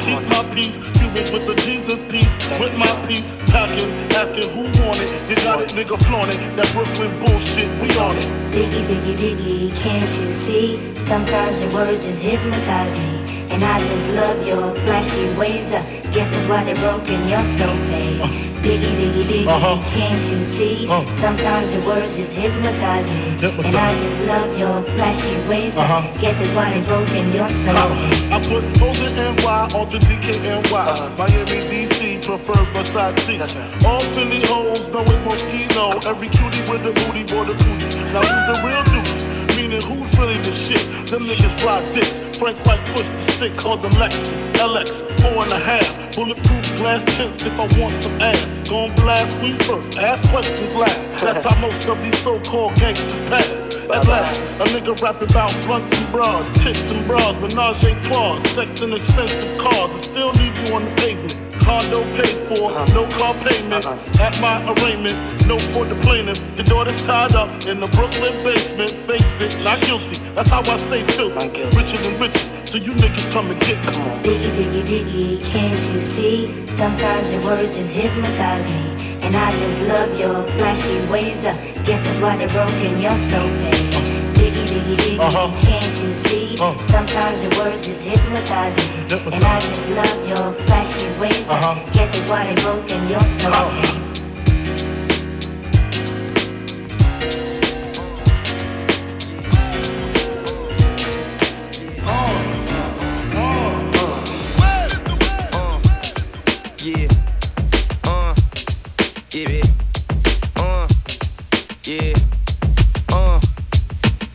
keep 0.00 0.20
my 0.28 0.42
peace. 0.54 0.78
Cubans 0.98 1.30
with 1.32 1.46
the 1.46 1.54
Jesus 1.66 2.04
peace, 2.04 2.36
with 2.60 2.76
my 2.78 2.90
peace, 3.06 3.40
packing, 3.50 3.90
asking 4.16 4.48
who 4.54 4.62
want 4.84 5.00
it. 5.00 5.10
You 5.28 5.36
got 5.44 5.60
it, 5.60 5.68
nigga, 5.76 5.96
flaunt 6.06 6.34
it. 6.34 6.38
That 6.56 6.68
Brooklyn 6.72 7.12
bullshit, 7.20 7.68
we 7.80 7.88
on 7.98 8.16
it. 8.16 8.26
Biggie, 8.52 8.84
biggie, 8.88 9.16
biggie, 9.16 9.82
can't 9.82 10.10
you 10.20 10.30
see? 10.32 10.76
Sometimes 10.92 11.62
your 11.62 11.72
words 11.72 12.06
just 12.06 12.24
hypnotize 12.24 12.98
me. 12.98 13.12
And 13.52 13.62
I 13.62 13.78
just 13.80 14.10
love 14.14 14.46
your 14.46 14.70
flashy 14.82 15.28
ways. 15.38 15.72
I 15.74 15.82
guess 16.12 16.32
that's 16.32 16.48
why 16.48 16.64
they're 16.64 16.74
broken, 16.76 17.18
you're 17.28 17.44
so 17.44 17.66
paid. 17.92 18.20
Biggie, 18.64 18.94
biggie, 18.98 19.24
biggie, 19.24 19.46
Uh-huh. 19.46 19.76
can't 19.92 20.22
you 20.30 20.38
see? 20.38 20.86
Sometimes 21.06 21.72
your 21.74 21.84
words 21.84 22.16
just 22.18 22.38
hypnotize 22.38 23.10
me. 23.10 23.21
And 23.42 23.74
I 23.74 23.90
just 23.96 24.24
love 24.26 24.56
your 24.56 24.80
flashy 24.94 25.34
ways. 25.48 25.76
I 25.76 25.82
Uh-huh. 25.82 26.20
guess 26.20 26.40
it's 26.40 26.54
why 26.54 26.70
they're 26.70 26.84
broken, 26.84 27.32
you're 27.32 27.48
so 27.48 27.72
I 28.30 28.38
put 28.38 28.62
O's 28.80 29.02
in 29.02 29.18
NY 29.18 29.66
the 29.90 29.98
DKNY. 29.98 31.18
Miami, 31.18 31.58
DC, 31.66 32.18
prefer 32.24 32.62
Versace. 32.72 33.84
All 33.84 34.00
Philly 34.14 34.42
hoes 34.46 34.86
know 34.94 35.02
it 35.02 35.20
Moschino. 35.26 36.06
Every 36.06 36.28
cutie 36.28 36.62
with 36.70 36.86
a 36.86 36.92
booty, 36.92 37.24
boy, 37.24 37.42
the 37.42 37.54
coochie. 37.54 38.12
Now 38.12 38.22
who's 38.22 38.46
the 38.46 38.56
real 38.62 38.84
dude? 38.84 39.31
Meaning 39.56 39.82
who's 39.82 40.10
really 40.18 40.38
the 40.38 40.52
shit? 40.52 40.82
Them 41.08 41.22
niggas 41.22 41.64
ride 41.64 41.84
dicks. 41.92 42.20
Frank 42.38 42.58
White 42.66 42.84
push 42.94 43.06
the 43.06 43.32
six 43.32 43.64
on 43.64 43.80
the 43.80 43.88
Lexus 44.00 44.50
LX 44.56 45.02
four 45.20 45.42
and 45.44 45.52
a 45.52 45.58
half. 45.58 45.86
Bulletproof 46.14 46.76
glass 46.76 47.04
tints 47.16 47.44
if 47.44 47.58
I 47.58 47.66
want 47.80 47.94
some 47.94 48.20
ass. 48.20 48.60
Gon' 48.68 48.94
blast 48.96 49.36
squeeze 49.36 49.62
first. 49.66 49.98
Ask 49.98 50.28
questions 50.30 50.74
last. 50.74 51.00
That's 51.24 51.44
how 51.46 51.60
most 51.60 51.88
of 51.88 52.02
these 52.02 52.18
so-called 52.18 52.74
gangsters 52.76 53.20
pass. 53.28 53.50
At 53.92 54.06
last, 54.06 54.40
a 54.60 54.64
nigga 54.72 55.00
rapping 55.02 55.30
about 55.30 55.52
blunts 55.66 56.00
and 56.00 56.12
bras, 56.12 56.62
tits 56.62 56.90
and 56.92 57.06
bras, 57.06 57.36
menage 57.40 57.84
a 57.84 57.94
trois, 58.08 58.38
sex 58.48 58.80
and 58.80 58.94
expensive 58.94 59.58
cars, 59.58 59.92
and 59.92 60.00
still 60.00 60.30
leave 60.32 60.56
you 60.68 60.74
on 60.74 60.84
the 60.84 60.92
pavement. 60.92 61.51
Condo 61.64 62.02
paid 62.14 62.36
for, 62.48 62.70
no 62.94 63.06
car 63.18 63.34
payment. 63.46 63.86
At 64.20 64.34
my 64.40 64.58
arraignment, 64.72 65.16
no 65.46 65.58
for 65.58 65.84
the 65.84 65.94
plaintiff. 66.02 66.38
Your 66.56 66.64
daughter's 66.64 67.02
tied 67.06 67.34
up 67.34 67.50
in 67.66 67.80
the 67.80 67.88
Brooklyn 67.94 68.34
basement. 68.44 68.90
Face 68.90 69.40
it, 69.40 69.56
not 69.64 69.80
guilty. 69.82 70.16
That's 70.34 70.50
how 70.50 70.60
I 70.60 70.76
stay 70.76 71.02
filthy. 71.02 71.62
Richer 71.76 71.98
than 72.02 72.20
richer, 72.20 72.66
so 72.66 72.78
you 72.78 72.92
niggas 72.92 73.32
come 73.32 73.50
and 73.50 73.60
get 73.60 73.78
me. 73.78 73.92
Biggie, 74.22 74.52
biggie, 74.54 74.84
biggie, 74.86 75.52
can't 75.52 75.94
you 75.94 76.00
see? 76.00 76.46
Sometimes 76.62 77.32
your 77.32 77.42
words 77.44 77.78
just 77.78 77.96
hypnotize 77.96 78.70
me. 78.70 79.20
And 79.22 79.34
I 79.36 79.50
just 79.52 79.82
love 79.88 80.18
your 80.18 80.42
flashy 80.42 80.98
ways. 81.10 81.46
I 81.46 81.54
guess 81.84 82.04
that's 82.06 82.22
why 82.22 82.36
they're 82.36 82.48
broken, 82.48 83.00
you're 83.00 83.16
so 83.16 83.38
paid. 83.38 84.21
Biggie, 84.52 84.80
biggie, 84.84 84.96
biggie, 84.96 85.18
Uh-huh. 85.18 85.50
can't 85.64 86.02
you 86.02 86.10
see? 86.10 86.56
Sometimes 86.78 87.42
your 87.42 87.52
words 87.64 87.86
just 87.86 88.06
hypnotize 88.06 88.76
me. 88.76 88.84
And 89.32 89.44
I 89.44 89.60
just 89.60 89.90
love 89.90 90.28
your 90.28 90.52
flashy 90.52 91.08
ways. 91.18 91.50
I 91.50 91.56
Uh-huh. 91.56 91.74
guess 91.92 92.12
that's 92.12 92.28
why 92.28 92.44
they 92.46 92.54
broke 92.62 92.86
broken, 92.86 93.08
you're 93.08 93.20
so 93.20 93.50
paid. 93.50 94.11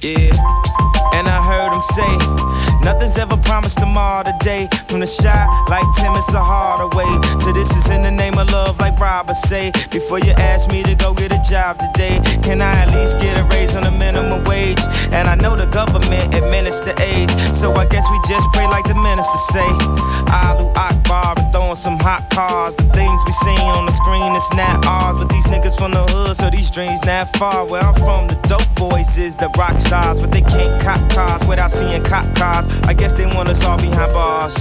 Yeah. 0.08 0.32
And 1.12 1.28
I 1.28 1.42
heard 1.42 1.74
him 1.74 1.82
say, 1.82 2.80
nothing's 2.86 3.18
ever 3.18 3.36
promised 3.36 3.80
tomorrow 3.80 4.24
today. 4.24 4.70
From 4.88 5.02
the 5.02 5.06
shot 5.06 5.68
like 5.70 5.84
Tim 5.98 6.16
it's 6.16 6.32
a 6.32 6.40
harder 6.40 6.96
way. 6.96 7.10
So 7.42 7.52
this 7.52 7.70
is 7.76 7.90
in 7.90 8.04
the 8.04 8.12
name 8.12 8.38
of 8.38 8.50
love, 8.50 8.80
like 8.80 8.98
Robert 9.00 9.36
say. 9.36 9.72
Before 9.92 10.20
you 10.20 10.32
ask 10.32 10.70
me 10.70 10.84
to 10.84 10.96
go 10.96 11.14
get 11.14 11.32
a 11.34 11.42
job 11.50 11.80
today, 11.80 12.22
can 12.42 12.62
I 12.62 12.86
at 12.86 12.94
least 12.96 13.20
get 13.20 13.38
a 13.38 13.44
raise 13.46 13.76
on 13.76 13.84
the 13.84 13.92
minimum 13.92 14.46
wage? 14.46 14.80
And 15.12 15.28
I 15.28 15.36
know 15.36 15.56
the 15.58 15.66
government 15.66 16.34
administer 16.34 16.94
AIDS, 17.02 17.34
so 17.60 17.74
I 17.74 17.86
guess 17.86 18.06
we 18.10 18.20
just 18.28 18.48
pray 18.54 18.68
like 18.68 18.77
cop 22.08 22.30
cars. 22.30 22.74
The 22.78 22.88
things 22.96 23.20
we 23.26 23.34
seen 23.34 23.60
on 23.60 23.86
the 23.86 23.92
screen, 23.92 24.34
it's 24.34 24.54
not 24.54 24.86
ours. 24.86 25.18
But 25.18 25.28
these 25.28 25.46
niggas 25.48 25.76
from 25.78 25.92
the 25.92 26.06
hood, 26.06 26.38
so 26.38 26.50
these 26.50 26.72
dreams 26.72 27.02
not 27.04 27.28
far. 27.36 27.66
Where 27.66 27.82
I'm 27.82 27.96
from, 27.96 28.30
the 28.30 28.36
dope 28.48 28.72
boys 28.76 29.18
is 29.18 29.36
the 29.36 29.50
rock 29.58 29.78
stars. 29.82 30.22
But 30.22 30.32
they 30.32 30.42
can't 30.42 30.82
cop 30.82 31.02
cars 31.12 31.44
without 31.46 31.70
seeing 31.70 32.02
cop 32.04 32.26
cars. 32.36 32.68
I 32.90 32.94
guess 32.94 33.12
they 33.12 33.26
want 33.26 33.50
us 33.50 33.62
all 33.66 33.78
behind 33.78 34.14
bars. 34.14 34.56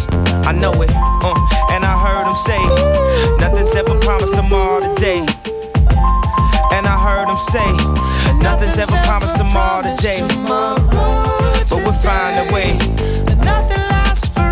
I 0.50 0.50
know 0.50 0.72
it, 0.82 0.90
uh, 0.90 1.38
and 1.70 1.84
I 1.84 1.94
heard 2.04 2.26
them 2.26 2.38
say, 2.48 2.60
Nothing's 3.38 3.74
ever 3.76 3.94
promised 4.00 4.34
tomorrow 4.34 4.80
today. 4.94 5.20
And 6.74 6.84
I 6.94 6.96
heard 7.06 7.28
them 7.30 7.38
say, 7.54 7.68
Nothing's, 8.42 8.76
ever, 8.76 8.98
promised 9.06 9.36
tomorrow 9.36 9.82
today. 9.94 10.20
But 11.70 11.78
we'll 11.84 12.00
find 12.06 12.34
a 12.42 12.52
way. 12.52 12.76
Nothing 13.38 13.82
lasts 13.94 14.26
forever. 14.34 14.45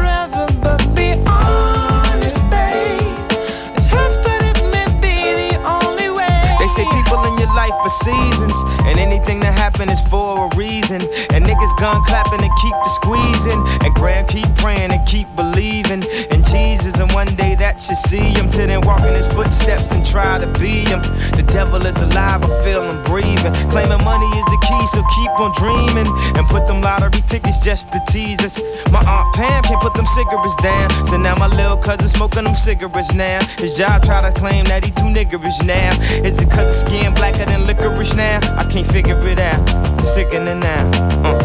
life 7.64 7.82
for 7.82 7.90
seasons. 8.04 8.56
And 8.84 8.98
anything 8.98 9.40
that 9.40 9.54
happens 9.56 9.92
is 9.92 10.02
for 10.08 10.46
a 10.46 10.56
reason. 10.56 11.00
And 11.32 11.44
niggas 11.44 11.74
gun 11.78 12.04
clapping 12.04 12.42
and 12.42 12.54
keep 12.62 12.76
the 12.84 12.90
squeezing. 13.00 13.60
And 13.84 13.94
grand 13.94 14.28
keep 14.28 14.48
praying 14.56 14.90
and 14.92 15.02
keep 15.06 15.28
believing 15.36 16.02
in 16.30 16.40
Jesus. 16.44 16.94
And 17.00 17.10
one 17.12 17.34
day 17.36 17.54
that 17.56 17.80
should 17.80 17.96
see 17.96 18.28
him. 18.36 18.48
Till 18.48 18.66
then 18.66 18.82
walk 18.82 19.02
in 19.04 19.14
his 19.14 19.26
footsteps 19.26 19.92
and 19.92 20.04
try 20.04 20.38
to 20.38 20.48
be 20.58 20.84
him. 20.84 21.00
The 21.38 21.44
devil 21.48 21.84
is 21.86 21.96
alive, 22.02 22.42
I 22.44 22.50
feel 22.62 22.82
him 22.82 23.02
breathing. 23.02 23.54
Claiming 23.72 24.04
money 24.04 24.30
is 24.40 24.46
the 24.54 24.60
key, 24.68 24.84
so 24.94 25.00
keep 25.16 25.32
on 25.40 25.52
dreaming. 25.56 26.08
And 26.36 26.46
put 26.48 26.66
them 26.66 26.80
lottery 26.80 27.22
tickets 27.26 27.58
just 27.64 27.92
to 27.92 27.98
tease 28.08 28.40
us. 28.40 28.60
My 28.90 29.00
Aunt 29.00 29.34
Pam 29.34 29.62
can't 29.64 29.80
put 29.80 29.94
them 29.94 30.06
cigarettes 30.06 30.56
down. 30.56 30.90
So 31.06 31.16
now 31.16 31.34
my 31.36 31.48
little 31.48 31.78
cousin 31.78 32.08
smoking 32.08 32.44
them 32.44 32.54
cigarettes 32.54 33.12
now. 33.12 33.40
His 33.58 33.76
job 33.76 34.02
try 34.04 34.20
to 34.20 34.32
claim 34.38 34.64
that 34.66 34.84
he 34.84 34.90
too 34.90 35.08
niggerish 35.16 35.64
now. 35.64 35.92
Is 36.28 36.40
it 36.42 36.50
cause 36.50 36.68
his 36.72 36.80
skin 36.80 37.14
blacker 37.14 37.44
than 37.46 37.53
and 37.54 37.66
licorice 37.66 38.14
now. 38.14 38.40
I 38.58 38.64
can't 38.64 38.86
figure 38.86 39.18
it 39.28 39.38
out. 39.38 39.62
Sticking 40.04 40.46
it 40.46 40.56
now. 40.56 40.90
Uh, 41.24 41.38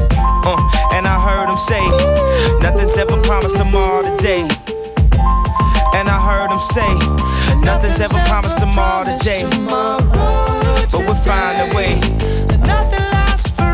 uh. 0.43 0.95
And 0.95 1.07
I 1.07 1.17
heard 1.21 1.49
him 1.49 1.57
say, 1.57 1.83
Nothing's 2.59 2.97
ever 2.97 3.21
promised 3.21 3.57
tomorrow 3.57 4.03
today. 4.17 4.41
And 5.95 6.09
I 6.09 6.19
heard 6.19 6.51
him 6.51 6.59
say, 6.59 6.91
Nothing's, 7.61 7.99
ever 8.01 8.19
promised 8.27 8.59
tomorrow 8.59 9.05
today. 9.17 9.43
But 9.67 11.03
we'll 11.05 11.15
find 11.15 11.71
a 11.71 11.75
way. 11.75 11.99
Nothing 12.59 13.05
lasts 13.13 13.49
forever. 13.55 13.68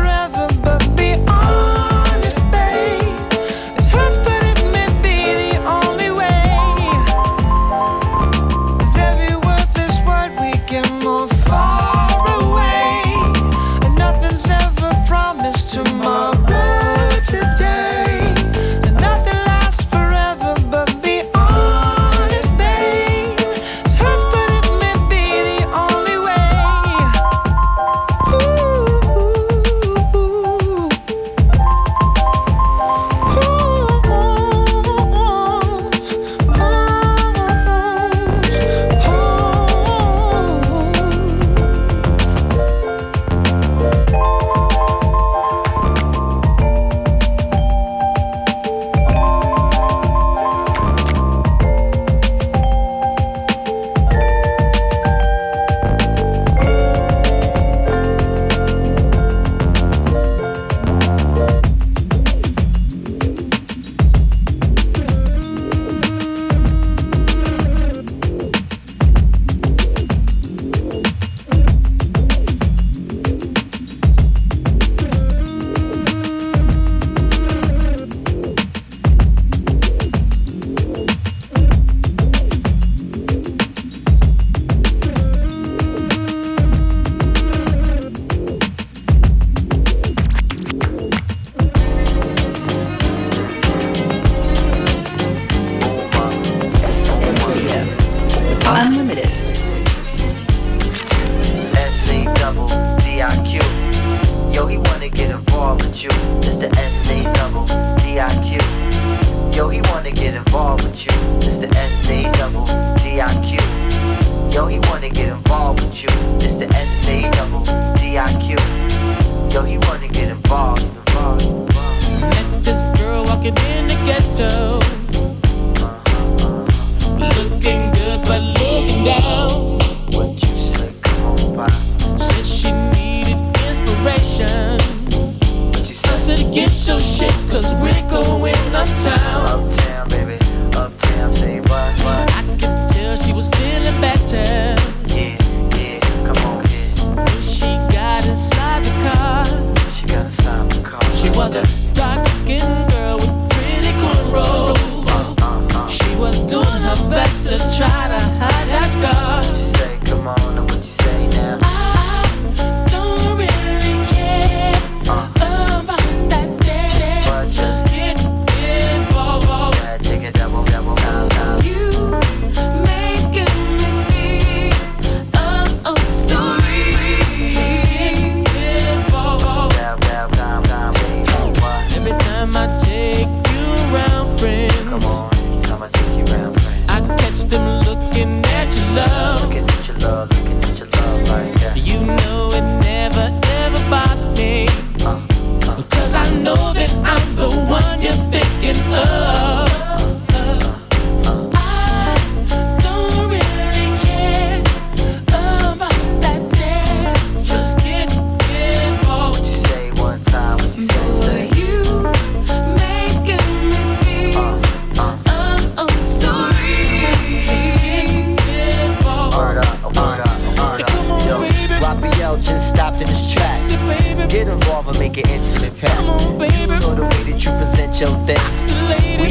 window. 124.38 124.75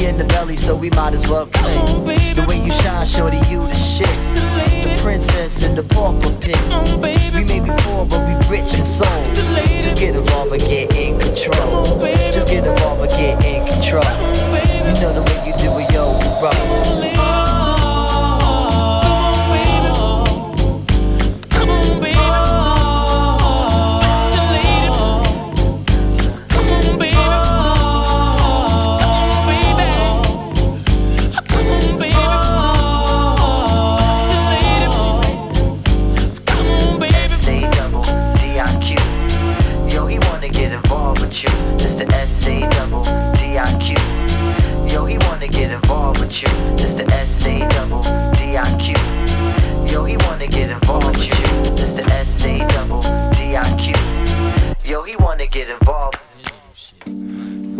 In 0.06 0.20
the 0.20 0.24
belly, 0.26 0.56
so 0.56 0.76
we 0.76 0.92
might 0.92 1.14
as 1.14 1.28
well 1.28 1.48
play. 1.48 1.78
Oh, 1.80 2.04
the 2.36 2.46
way 2.48 2.64
you 2.64 2.72
shine, 2.72 3.08
shorty, 3.08 3.38
you 3.50 3.66
the 3.66 3.74
shit. 3.74 4.08
The 4.08 5.00
princess 5.02 5.64
and 5.64 5.76
the 5.76 5.82
pauper 5.82 6.30
pit. 6.40 6.56
Oh, 6.70 6.96
we 6.98 7.44
may 7.44 7.60
be 7.60 7.72
poor, 7.82 8.06
but 8.06 8.22
we 8.28 8.36
rich 8.56 8.76
in 8.76 8.86
soul. 8.86 9.10
Just 9.82 9.98
get 9.98 10.16
involved 10.16 10.52
and 10.52 10.62
get 10.62 10.96
in 10.96 11.20
control. 11.20 11.56
Oh, 11.58 12.32
Just 12.32 12.48
get 12.48 12.68
involved 12.68 13.02
and 13.02 13.20
get 13.20 13.44
in 13.46 13.66
control. 13.66 14.04
You 14.86 14.94
know 15.02 15.12
the 15.12 15.24
way 15.26 15.48
you 15.48 15.58
do 15.58 15.76
it, 15.80 15.92
yo, 15.92 16.20
rock. 16.40 17.15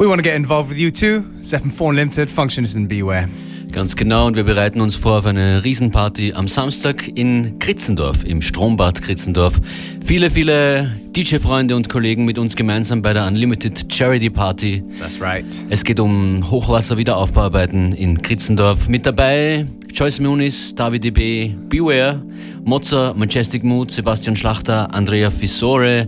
We 0.06 0.10
want 0.10 0.20
to 0.20 0.30
get 0.30 0.36
involved 0.36 0.70
with 0.70 0.78
you 0.78 0.92
too. 0.92 1.24
7-4 1.42 1.90
Unlimited, 1.90 2.30
Functionist 2.30 2.78
and 2.78 2.88
Beware. 2.88 3.28
Ganz 3.72 3.96
genau, 3.96 4.28
und 4.28 4.36
wir 4.36 4.44
bereiten 4.44 4.80
uns 4.80 4.96
vor 4.96 5.18
auf 5.18 5.26
eine 5.26 5.64
Riesenparty 5.64 6.34
am 6.34 6.48
Samstag 6.48 7.08
in 7.16 7.58
Kritzendorf, 7.58 8.24
im 8.24 8.40
Strombad 8.44 9.02
Kritzendorf. 9.02 9.60
Viele, 10.06 10.30
viele 10.30 10.92
DJ-Freunde 11.16 11.76
und 11.76 11.90
Kollegen 11.90 12.24
mit 12.24 12.38
uns 12.38 12.56
gemeinsam 12.56 13.02
bei 13.02 13.14
der 13.14 13.26
Unlimited 13.26 13.92
Charity 13.92 14.30
Party. 14.30 14.84
That's 15.00 15.20
right. 15.20 15.44
Es 15.72 15.84
geht 15.84 16.00
um 16.00 16.52
Hochwasser-Wiederaufbauarbeiten 16.52 17.94
in 17.94 18.22
Kritzendorf. 18.22 18.88
Mit 18.88 19.08
dabei 19.08 19.66
Joyce 19.92 20.20
Muniz, 20.20 20.76
David 20.76 21.04
DB, 21.04 21.56
Beware, 21.68 22.22
Mozza, 22.64 23.16
Majestic 23.18 23.64
Mood, 23.64 23.90
Sebastian 23.90 24.36
Schlachter, 24.36 24.94
Andrea 24.94 25.32
Fissore, 25.32 26.08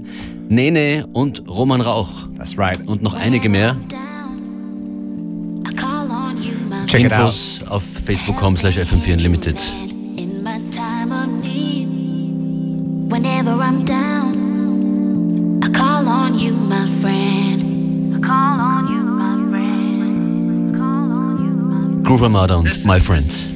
Nene 0.49 1.07
und 1.13 1.43
Roman 1.49 1.81
Rauch. 1.81 2.27
That's 2.37 2.57
right. 2.57 2.79
Und 2.87 3.01
noch 3.01 3.13
einige 3.13 3.49
mehr. 3.49 3.75
Check 6.87 7.01
it 7.03 7.11
out. 7.11 7.19
Infos 7.19 7.63
auf 7.67 7.83
facebook.com 7.83 8.55
slash 8.55 8.77
fm4 8.77 9.13
unlimited. 9.13 9.57
in 10.17 10.41
my 10.43 10.59
time 10.71 11.11
of 11.11 11.27
need. 11.43 11.87
Whenever 13.09 13.51
I'm 13.61 13.83
down, 13.85 15.59
I 15.63 15.69
call 15.69 16.07
on 16.07 16.39
you, 16.39 16.53
my 16.53 16.85
friend. 17.01 18.15
I 18.15 18.19
call 18.19 18.59
on 18.59 18.87
you, 18.87 19.03
my 19.03 19.37
friend. 19.49 20.73
Groove 22.05 22.23
Armada 22.23 22.55
und 22.55 22.85
My 22.85 22.99
Friends. 22.99 23.49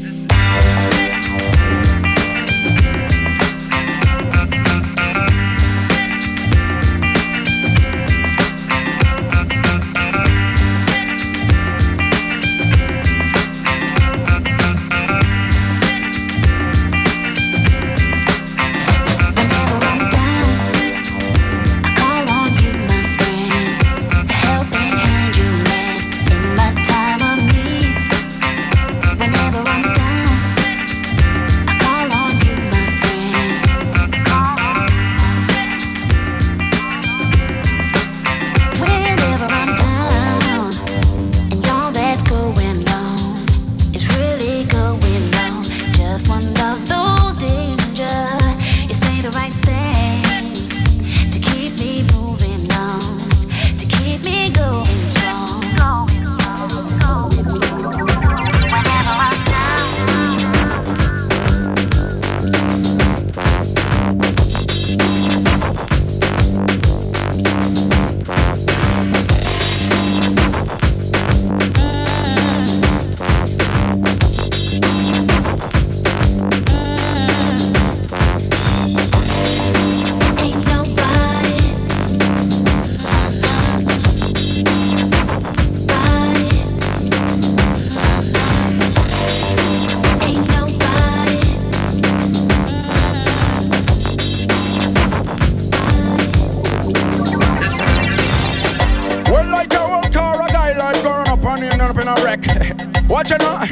Wreck. 102.48 103.10
Watch 103.10 103.32
it 103.32 103.40
now. 103.40 103.66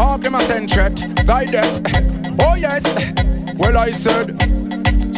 All 0.00 0.18
them 0.18 0.34
a 0.34 0.40
send 0.40 0.70
threat. 0.70 0.94
Guide 1.26 1.48
that. 1.48 2.36
Oh, 2.40 2.54
yes. 2.54 2.82
Well, 3.56 3.76
I 3.76 3.90
said. 3.90 4.57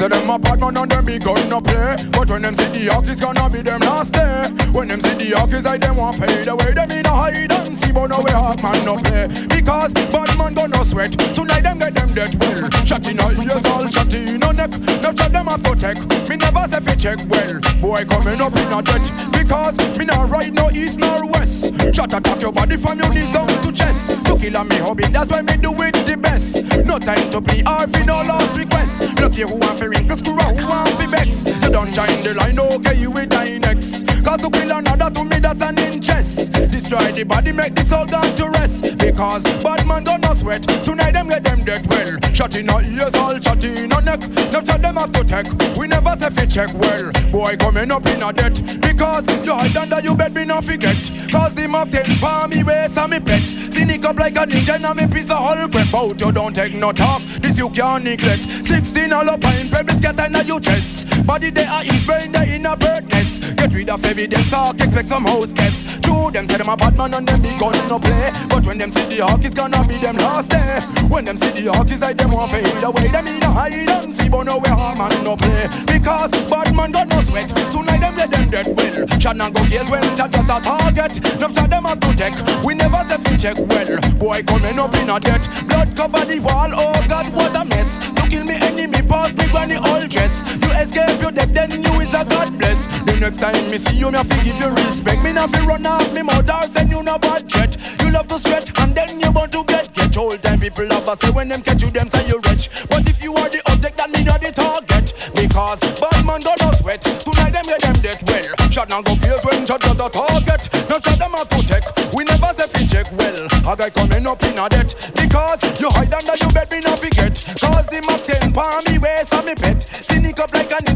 So 0.00 0.08
them 0.08 0.30
a 0.30 0.38
bad 0.38 0.58
man 0.60 0.78
and 0.78 0.90
them 0.90 1.04
be 1.04 1.18
gun 1.18 1.46
no 1.50 1.60
play. 1.60 1.94
But 2.10 2.30
when 2.30 2.40
them 2.40 2.54
see 2.54 2.86
the 2.86 2.94
hawk, 2.94 3.04
it's 3.06 3.20
gonna 3.20 3.50
be 3.50 3.60
them 3.60 3.80
last 3.80 4.14
day. 4.14 4.48
When 4.72 4.88
them 4.88 4.98
see 4.98 5.12
the 5.12 5.36
hawk, 5.36 5.52
it's 5.52 5.66
like 5.66 5.82
them 5.82 5.96
want 5.96 6.18
pay 6.18 6.42
the 6.42 6.56
way 6.56 6.72
Them 6.72 6.90
in 6.90 7.04
a 7.04 7.10
hide 7.10 7.52
and 7.52 7.76
see, 7.76 7.92
but 7.92 8.06
no 8.06 8.20
way 8.20 8.32
hawk 8.32 8.62
man 8.62 8.82
no 8.86 8.96
play. 8.96 9.28
Because 9.44 9.92
bad 9.92 10.38
man 10.38 10.54
gonna 10.54 10.82
sweat. 10.86 11.12
Tonight 11.36 11.60
them 11.60 11.80
get 11.80 11.94
them 11.94 12.14
dead 12.14 12.32
well. 12.40 12.70
Shot 12.86 13.06
in 13.12 13.20
all 13.20 13.44
ears, 13.44 13.64
all 13.66 13.86
shot 13.88 14.14
in 14.14 14.42
a 14.42 14.52
neck. 14.54 14.70
Now 15.04 15.12
shot 15.12 15.32
them 15.32 15.48
to 15.48 15.74
tech 15.76 15.98
Me 16.30 16.36
never 16.36 16.64
say 16.66 16.80
fi 16.80 16.94
check 16.94 17.18
well. 17.28 17.60
Boy 17.82 18.02
coming 18.08 18.40
up 18.40 18.56
in 18.56 18.72
a 18.72 18.80
debt. 18.80 19.04
Because 19.36 19.76
me 19.98 20.06
not 20.06 20.30
right 20.30 20.50
no 20.50 20.70
east 20.70 20.96
nor 20.98 21.26
west. 21.28 21.76
Shot 21.94 22.14
attack 22.14 22.40
your 22.40 22.52
body 22.52 22.78
from 22.78 22.98
your 23.00 23.12
knees 23.12 23.30
down 23.34 23.48
to 23.48 23.70
chest. 23.70 24.16
To 24.24 24.38
kill 24.38 24.56
a 24.56 24.64
me 24.64 24.78
hobby, 24.78 25.04
that's 25.12 25.30
why 25.30 25.42
me 25.42 25.58
do 25.58 25.76
it 25.82 25.92
the 26.08 26.16
best. 26.16 26.64
No 26.86 26.98
time 26.98 27.30
to 27.32 27.42
play 27.42 27.60
RV, 27.60 28.06
no 28.06 28.22
last 28.22 28.56
request. 28.56 29.20
Look 29.20 29.34
here 29.34 29.46
who 29.46 29.56
want 29.56 29.78
fi 29.78 29.89
screw 29.94 30.38
up, 30.38 30.56
who 30.56 30.68
want 30.68 30.88
fi 30.90 31.06
vex? 31.06 31.44
You 31.62 31.70
don't 31.70 31.92
join 31.92 32.22
the 32.22 32.34
line, 32.34 32.58
okay 32.58 32.98
you 32.98 33.10
will 33.10 33.26
die 33.26 33.58
next. 33.58 34.06
Cause 34.24 34.42
to 34.42 34.50
kill 34.50 34.70
another 34.70 35.10
to 35.10 35.24
me 35.24 35.38
that's 35.38 35.62
an 35.62 35.78
interest. 35.78 36.52
Destroy 36.52 37.12
the 37.12 37.24
body, 37.24 37.52
make 37.52 37.74
the 37.74 37.82
soul 37.84 38.04
down 38.04 38.22
to 38.36 38.50
rest. 38.50 38.98
Because 38.98 39.42
bad 39.62 39.86
man 39.86 40.04
gonna 40.04 40.34
sweat. 40.34 40.62
Tonight 40.84 41.12
them 41.12 41.28
get 41.28 41.44
them 41.44 41.64
dead 41.64 41.86
well. 41.88 42.18
Shot 42.34 42.54
in 42.54 42.68
our 42.70 42.82
ears, 42.82 43.14
all 43.14 43.38
shot 43.40 43.64
in 43.64 43.92
our 43.92 44.02
neck. 44.02 44.20
Now 44.52 44.62
shot 44.62 44.82
them 44.82 44.96
have 44.96 45.12
to 45.12 45.24
take 45.24 45.76
We 45.76 45.86
never 45.88 46.16
say 46.18 46.30
fi 46.30 46.46
check 46.46 46.72
well. 46.74 47.10
Boy 47.32 47.56
coming 47.56 47.90
up 47.90 48.06
in 48.06 48.22
a 48.22 48.32
debt. 48.32 48.60
Because 48.80 49.26
you 49.44 49.54
hide 49.54 49.76
under 49.76 50.00
your 50.00 50.16
bed, 50.16 50.34
me 50.34 50.44
not 50.44 50.64
forget. 50.64 50.96
Cause 51.30 51.54
the 51.54 51.66
mountain 51.66 52.06
palm 52.20 52.50
me 52.50 52.62
waist 52.62 52.98
and 52.98 53.10
me 53.10 53.20
pet. 53.20 53.40
Cynic 53.72 54.04
up 54.04 54.16
like 54.16 54.36
a 54.36 54.46
ninja 54.46 54.76
and 54.78 54.96
me 54.96 55.06
piece 55.06 55.30
of 55.30 55.38
whole 55.38 55.68
crap 55.68 55.94
out. 55.94 56.20
You 56.20 56.32
don't 56.32 56.54
take 56.54 56.74
no 56.74 56.92
talk, 56.92 57.22
this 57.40 57.56
you 57.56 57.70
can't 57.70 58.04
neglect. 58.04 58.42
16 58.66 59.12
all 59.12 59.30
up 59.30 59.44
in 59.44 59.68
pebbles 59.80 60.00
get 60.00 60.20
in 60.20 60.46
your 60.46 60.60
chest 60.60 61.26
Body 61.26 61.50
they 61.50 61.64
are 61.64 61.84
is 61.84 62.04
brain 62.04 62.32
they 62.32 62.54
in 62.54 62.66
a 62.66 62.76
bird 62.76 63.08
nest 63.08 63.56
Get 63.56 63.72
rid 63.72 63.88
of 63.88 64.04
evidence 64.04 64.50
talk, 64.50 64.80
expect 64.80 65.08
some 65.08 65.24
house 65.24 65.52
guests 65.52 65.90
True, 66.10 66.30
them 66.30 66.48
say 66.48 66.56
them 66.56 66.68
a 66.68 66.76
bad 66.76 66.96
man 66.96 67.14
and 67.14 67.28
them 67.28 67.40
be 67.40 67.48
gun 67.56 67.70
no 67.88 67.98
play. 67.98 68.32
But 68.48 68.66
when 68.66 68.78
them 68.78 68.90
see 68.90 69.16
the 69.16 69.24
hawk, 69.24 69.44
it's 69.44 69.54
gonna 69.54 69.86
be 69.86 69.94
them 69.98 70.16
last 70.16 70.50
day. 70.50 70.80
When 71.06 71.24
them 71.24 71.36
see 71.36 71.62
the 71.62 71.72
hawk, 71.72 71.86
it's 71.88 72.00
like 72.00 72.16
them 72.16 72.32
want 72.32 72.50
fade 72.50 72.82
away. 72.82 73.06
Them 73.08 73.28
in 73.28 73.42
a 73.42 73.50
hide 73.50 73.88
and 73.88 74.12
see, 74.12 74.28
but 74.28 74.42
no 74.42 74.58
way 74.58 74.70
harm 74.70 74.98
man 74.98 75.14
no 75.22 75.36
play. 75.36 75.68
Because 75.86 76.32
bad 76.50 76.74
man 76.74 76.90
got 76.90 77.06
no 77.08 77.20
sweat. 77.20 77.48
Tonight 77.70 78.00
them 78.02 78.16
let 78.16 78.30
them 78.30 78.50
dead 78.50 78.66
well. 78.74 79.06
Shall 79.20 79.38
go 79.38 79.62
gaze 79.70 79.88
when 79.88 80.02
chat 80.16 80.32
just 80.32 80.50
a 80.50 80.58
target. 80.58 81.12
No 81.38 81.46
shot 81.54 81.70
them 81.70 81.86
a 81.86 81.94
protect. 81.94 82.42
We 82.66 82.74
never 82.74 83.06
say 83.06 83.18
fi 83.22 83.36
check 83.36 83.58
well. 83.70 84.00
Boy 84.18 84.42
coming 84.42 84.78
up 84.80 84.94
in 84.96 85.10
a 85.10 85.20
debt. 85.20 85.46
Blood 85.68 85.94
cover 85.94 86.24
the 86.26 86.40
wall. 86.40 86.70
Oh 86.74 87.06
God, 87.06 87.32
what 87.34 87.54
a 87.54 87.64
mess. 87.64 88.02
You 88.18 88.26
kill 88.30 88.44
me 88.44 88.54
enemy, 88.58 89.02
pass 89.06 89.30
me 89.34 89.46
granny 89.70 89.88
all 89.88 90.06
dress. 90.08 90.42
You 90.62 90.70
escape 90.72 91.22
your 91.22 91.30
death, 91.30 91.52
then 91.52 91.70
you 91.70 92.00
is 92.00 92.14
a 92.14 92.24
God 92.24 92.58
bless. 92.58 92.86
The 93.04 93.16
next 93.20 93.38
time 93.38 93.54
me 93.70 93.78
see 93.78 93.96
you, 93.96 94.10
me 94.10 94.18
have 94.18 94.28
to 94.28 94.44
give 94.44 94.58
you 94.58 94.68
respect. 94.70 95.22
Me 95.22 95.32
not 95.32 95.50
fi 95.50 95.64
run 95.64 95.86
off 95.86 96.12
me 96.14 96.22
mouth 96.22 96.48
or 96.48 96.62
send 96.62 96.90
you 96.90 97.02
no 97.02 97.18
bad 97.18 97.48
threat. 97.50 97.76
You 98.00 98.10
love 98.10 98.28
to 98.28 98.38
stretch 98.38 98.70
and 98.78 98.94
then 98.94 99.20
you 99.20 99.30
want 99.30 99.52
to 99.52 99.64
get 99.64 99.92
get. 99.94 100.16
Old 100.16 100.42
time 100.42 100.60
people 100.60 100.86
love 100.86 101.08
us 101.08 101.20
say 101.20 101.30
when 101.30 101.48
them 101.48 101.62
catch 101.62 101.82
you, 101.82 101.90
them 101.90 102.08
say 102.08 102.26
you 102.26 102.40
rich. 102.48 102.68
But 102.88 103.08
if 103.08 103.22
you 103.22 103.34
are 103.34 103.48
the 103.48 103.62
object, 103.70 103.96
that 103.98 104.10
mean 104.10 104.26
you're 104.26 104.38
the 104.38 104.52
target. 104.52 105.14
Because 105.34 105.80
bad 106.00 106.24
man 106.26 106.40
don't 106.40 106.60
no 106.60 106.70
sweat. 106.72 107.02
Tonight 107.02 107.52
them 107.52 107.64
get 107.64 107.80
them 107.82 107.96
dead 108.02 108.18
well. 108.26 108.70
Shot 108.70 108.88
now 108.88 109.02
go 109.02 109.16
pierce 109.16 109.44
when 109.44 109.66
shot 109.66 109.80
got 109.80 109.96
the 109.96 110.08
target. 110.08 110.62
No 110.90 110.98
shot 110.98 111.18
them 111.18 111.34
a 111.34 111.44
protect. 111.44 112.14
We 112.14 112.24
never 112.24 112.52
say 112.56 112.66
fi 112.66 112.84
check 112.86 113.06
well. 113.12 113.46
A 113.46 113.76
guy 113.76 113.90
coming 113.90 114.26
up 114.26 114.42
in 114.42 114.58
a 114.58 114.68
debt. 114.68 114.94
Because 115.14 115.62
you 115.80 115.88
hide 115.90 116.12
under 116.12 116.36
your 116.40 116.50
bed, 116.50 116.70
me 116.70 116.80
not 116.80 116.98
forget. 116.98 117.34
Cause 117.60 117.86
the 117.86 118.00
10 118.30 118.52
palm 118.52 118.84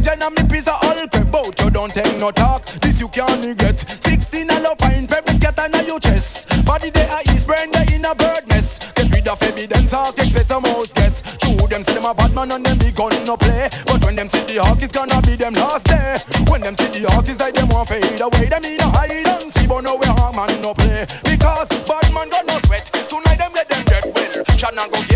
a 0.06 0.12
and 0.12 0.50
me 0.50 0.58
of 0.58 0.68
all 0.68 1.08
crap. 1.08 1.30
Bout 1.30 1.60
you 1.60 1.70
don't 1.70 1.92
take 1.92 2.18
no 2.18 2.30
talk. 2.30 2.64
This 2.80 3.00
you 3.00 3.08
can't 3.08 3.44
regret. 3.44 3.78
16 4.02 4.50
a 4.50 4.60
love 4.60 4.78
fine 4.78 5.06
pepper 5.06 5.32
scatter 5.32 5.68
na 5.68 5.80
your 5.80 6.00
chest. 6.00 6.48
Body 6.64 6.90
they 6.90 7.08
a 7.08 7.20
east 7.32 7.46
brain 7.46 7.70
they 7.70 7.94
in 7.94 8.04
a 8.04 8.14
bird 8.14 8.46
nest. 8.48 8.94
Get 8.94 9.14
rid 9.14 9.28
of 9.28 9.42
evidence, 9.42 9.90
talk 9.90 10.18
expect 10.18 10.50
a 10.50 10.60
mouse 10.60 10.92
guess. 10.92 11.22
True 11.38 11.68
them 11.68 11.82
say 11.82 11.94
them 11.94 12.04
a 12.04 12.14
bad 12.14 12.34
man 12.34 12.52
and 12.52 12.64
them 12.64 12.78
be 12.78 12.90
gun 12.90 13.12
no 13.24 13.36
play. 13.36 13.68
But 13.86 14.04
when 14.04 14.16
them 14.16 14.28
see 14.28 14.44
the 14.44 14.62
hawk, 14.62 14.82
it's 14.82 14.92
gonna 14.92 15.20
be 15.22 15.36
them 15.36 15.54
last 15.54 15.84
day. 15.86 16.16
When 16.50 16.60
them 16.62 16.74
see 16.74 17.00
the 17.00 17.10
hawk, 17.12 17.28
it's 17.28 17.40
like 17.40 17.54
them 17.54 17.68
want 17.68 17.88
fade 17.88 18.20
away. 18.20 18.46
Them 18.46 18.64
in 18.64 18.80
a 18.80 18.88
hide 18.90 19.26
and 19.26 19.52
see, 19.52 19.66
but 19.66 19.82
no 19.82 19.96
way 19.96 20.08
harm 20.18 20.36
man 20.36 20.50
no 20.62 20.74
play. 20.74 21.06
Because 21.24 21.68
bad 21.86 22.12
man 22.12 22.28
got 22.28 22.46
no 22.46 22.58
sweat. 22.66 22.86
Tonight 23.08 23.38
them 23.38 23.52
get 23.54 23.68
them 23.68 23.84
dead 23.84 24.04
well. 24.14 24.56
Shall 24.58 24.74
go 24.74 25.00
gaze 25.08 25.13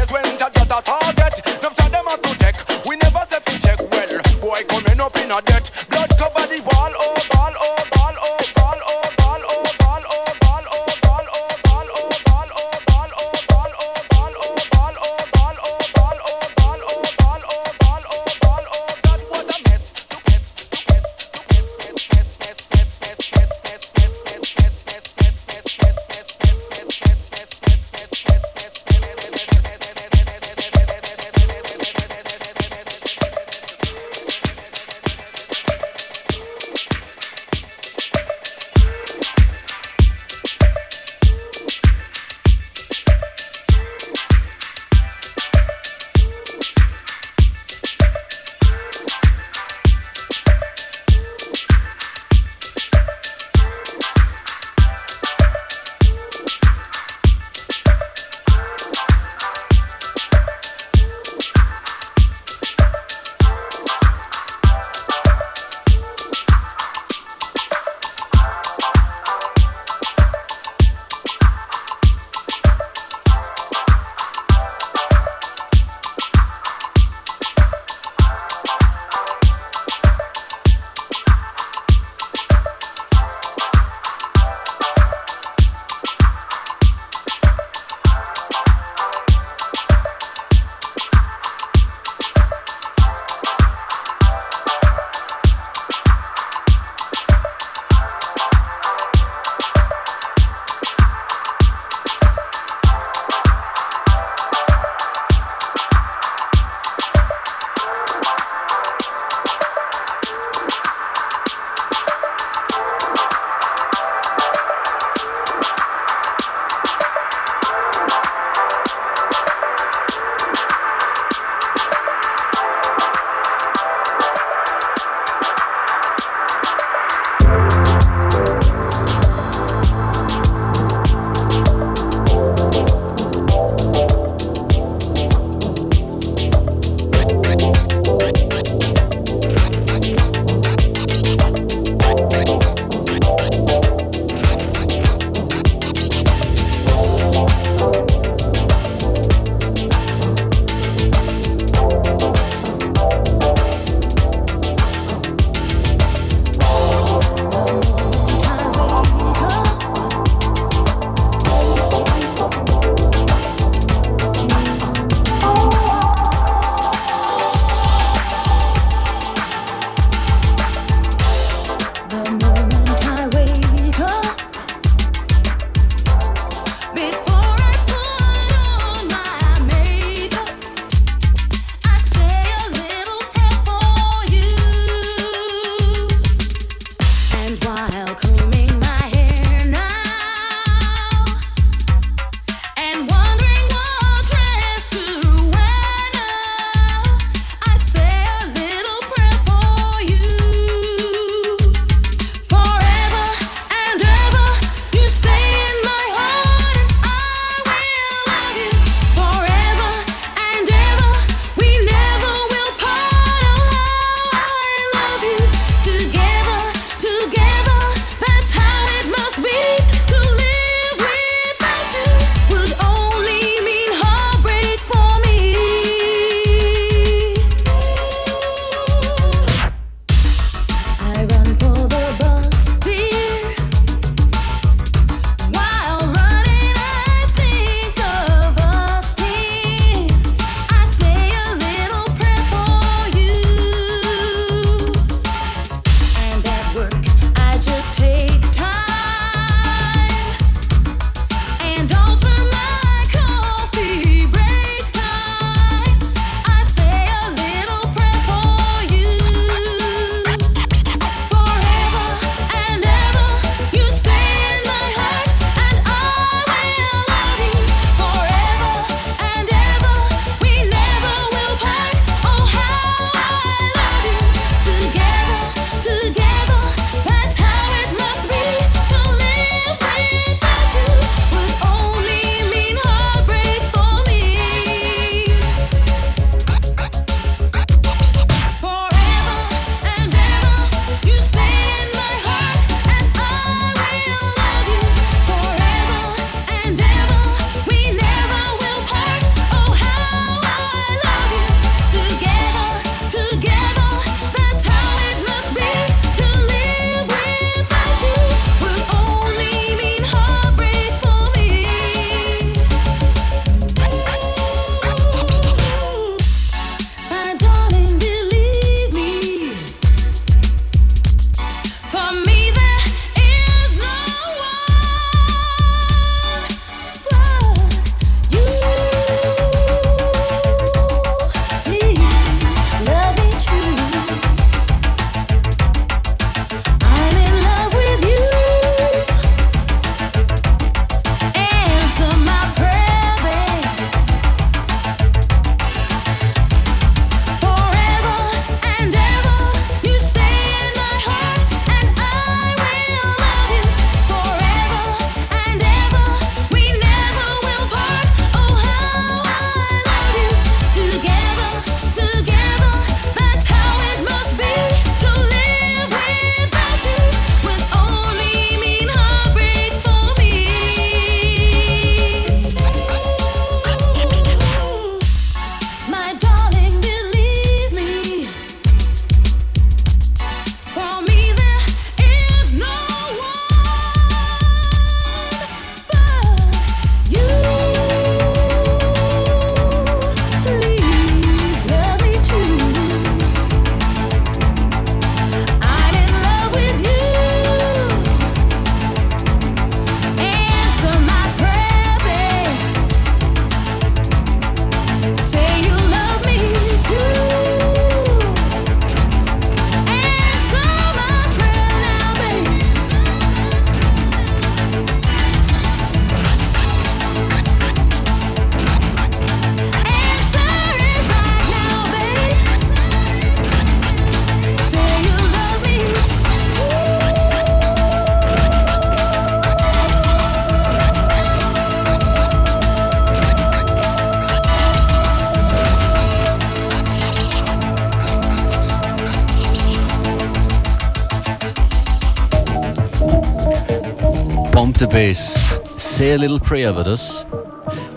Bass. 444.98 445.60
Say 445.76 446.14
a 446.14 446.16
Little 446.16 446.40
Prayer 446.40 446.74
war 446.74 446.82
das. 446.82 447.24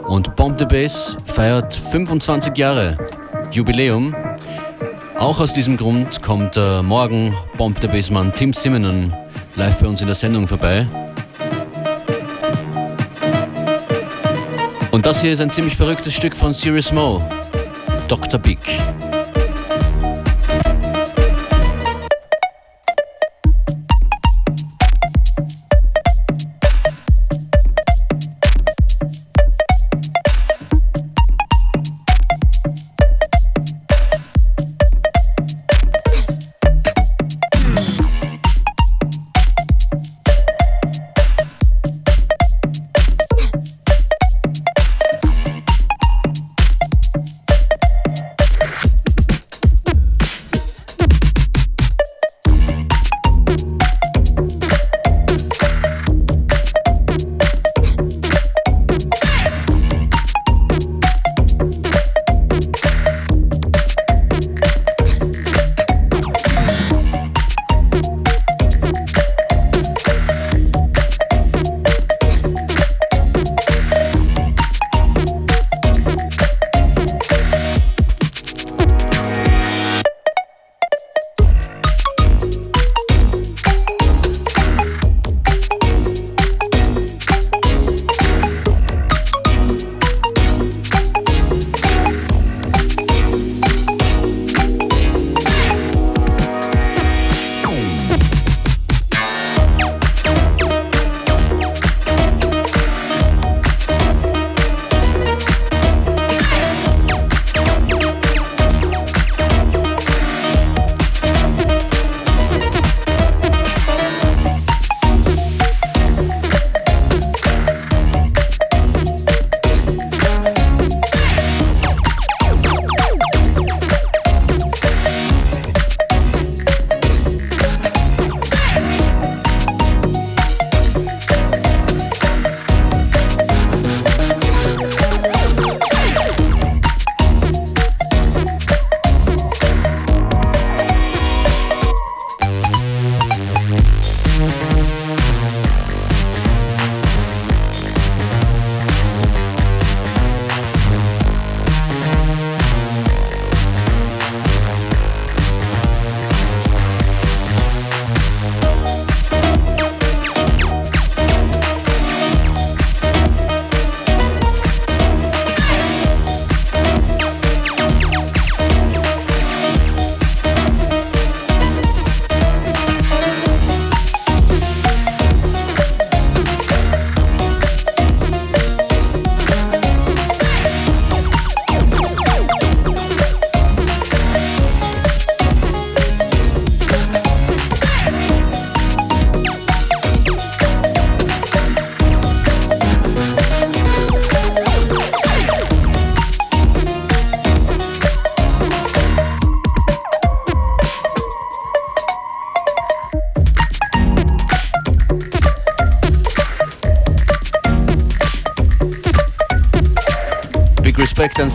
Und 0.07 0.35
Bomb 0.35 0.59
the 0.59 0.65
Bass 0.65 1.17
feiert 1.25 1.73
25 1.73 2.55
Jahre 2.55 2.95
Jubiläum. 3.51 4.15
Auch 5.17 5.41
aus 5.41 5.51
diesem 5.51 5.77
Grund 5.77 6.21
kommt 6.21 6.57
äh, 6.57 6.83
morgen 6.83 7.35
Bomb 7.57 7.81
the 7.81 7.87
Bassmann 7.87 8.35
Tim 8.35 8.53
Simonen 8.53 9.15
live 9.55 9.79
bei 9.79 9.87
uns 9.87 10.01
in 10.01 10.05
der 10.05 10.15
Sendung 10.15 10.47
vorbei. 10.47 10.85
Und 14.91 15.03
das 15.07 15.21
hier 15.21 15.31
ist 15.31 15.41
ein 15.41 15.49
ziemlich 15.49 15.75
verrücktes 15.75 16.13
Stück 16.13 16.35
von 16.35 16.53
Sirius 16.53 16.91
Mo, 16.91 17.19
Dr. 18.07 18.39
Big. 18.39 18.59
Big 18.61 18.80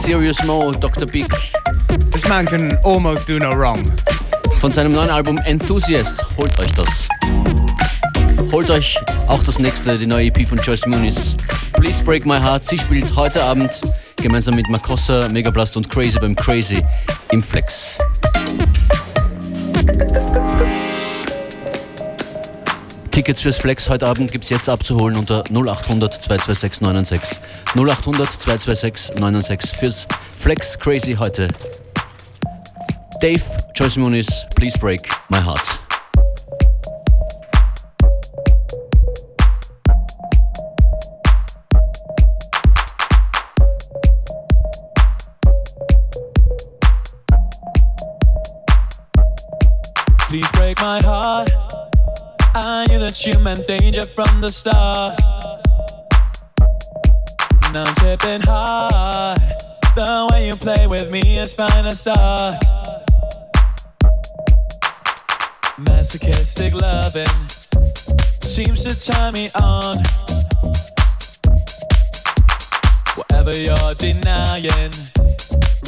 Serious 0.06 0.40
Mo, 0.44 0.70
Dr. 0.70 1.04
Big. 1.04 1.26
This 2.12 2.28
man 2.28 2.46
can 2.46 2.70
almost 2.84 3.26
do 3.26 3.40
no 3.40 3.50
wrong. 3.50 3.90
Von 4.58 4.70
seinem 4.70 4.92
neuen 4.92 5.10
Album 5.10 5.36
Enthusiast, 5.38 6.24
holt 6.38 6.56
euch 6.60 6.70
das. 6.74 7.08
Holt 8.52 8.70
euch 8.70 8.96
auch 9.26 9.42
das 9.42 9.58
nächste, 9.58 9.98
die 9.98 10.06
neue 10.06 10.26
EP 10.26 10.46
von 10.46 10.58
Joyce 10.58 10.86
Muniz. 10.86 11.36
Please 11.72 12.04
Break 12.04 12.24
My 12.24 12.38
Heart. 12.38 12.62
Sie 12.62 12.78
spielt 12.78 13.16
heute 13.16 13.42
Abend 13.42 13.80
gemeinsam 14.22 14.54
mit 14.54 14.68
Makossa, 14.68 15.28
Megablast 15.28 15.76
und 15.76 15.90
Crazy 15.90 16.20
beim 16.20 16.36
Crazy 16.36 16.80
im 17.32 17.42
Flex. 17.42 17.98
Tickets 23.16 23.40
fürs 23.40 23.56
Flex 23.56 23.88
heute 23.88 24.06
Abend 24.06 24.30
gibt 24.30 24.44
es 24.44 24.50
jetzt 24.50 24.68
abzuholen 24.68 25.16
unter 25.16 25.42
0800 25.50 26.12
226 26.12 26.82
996. 26.82 27.38
0800 27.74 28.30
226 28.30 29.14
996 29.18 29.70
fürs 29.70 30.06
Flex 30.38 30.78
Crazy 30.78 31.14
heute. 31.14 31.48
Dave, 33.22 33.40
Joyce 33.74 33.96
Muniz, 33.96 34.44
Please 34.54 34.78
Break 34.78 35.08
My 35.30 35.38
Heart. 35.38 35.80
Please 50.28 50.48
break 50.52 50.78
my 50.82 51.00
heart. 51.00 51.55
Meant 53.26 53.66
danger 53.66 54.04
from 54.04 54.40
the 54.40 54.50
start. 54.50 55.18
Now 57.72 57.84
I'm 57.84 57.94
tripping 57.96 58.40
hard. 58.40 59.38
The 59.96 60.28
way 60.30 60.46
you 60.46 60.54
play 60.54 60.86
with 60.86 61.10
me 61.10 61.38
is 61.38 61.52
fine 61.52 61.84
to 61.84 61.92
start. 61.92 62.56
Masochistic 65.78 66.72
loving 66.74 67.26
seems 68.40 68.84
to 68.84 68.98
turn 68.98 69.34
me 69.34 69.50
on. 69.60 69.98
Whatever 73.16 73.56
you're 73.56 73.94
denying 73.94 74.92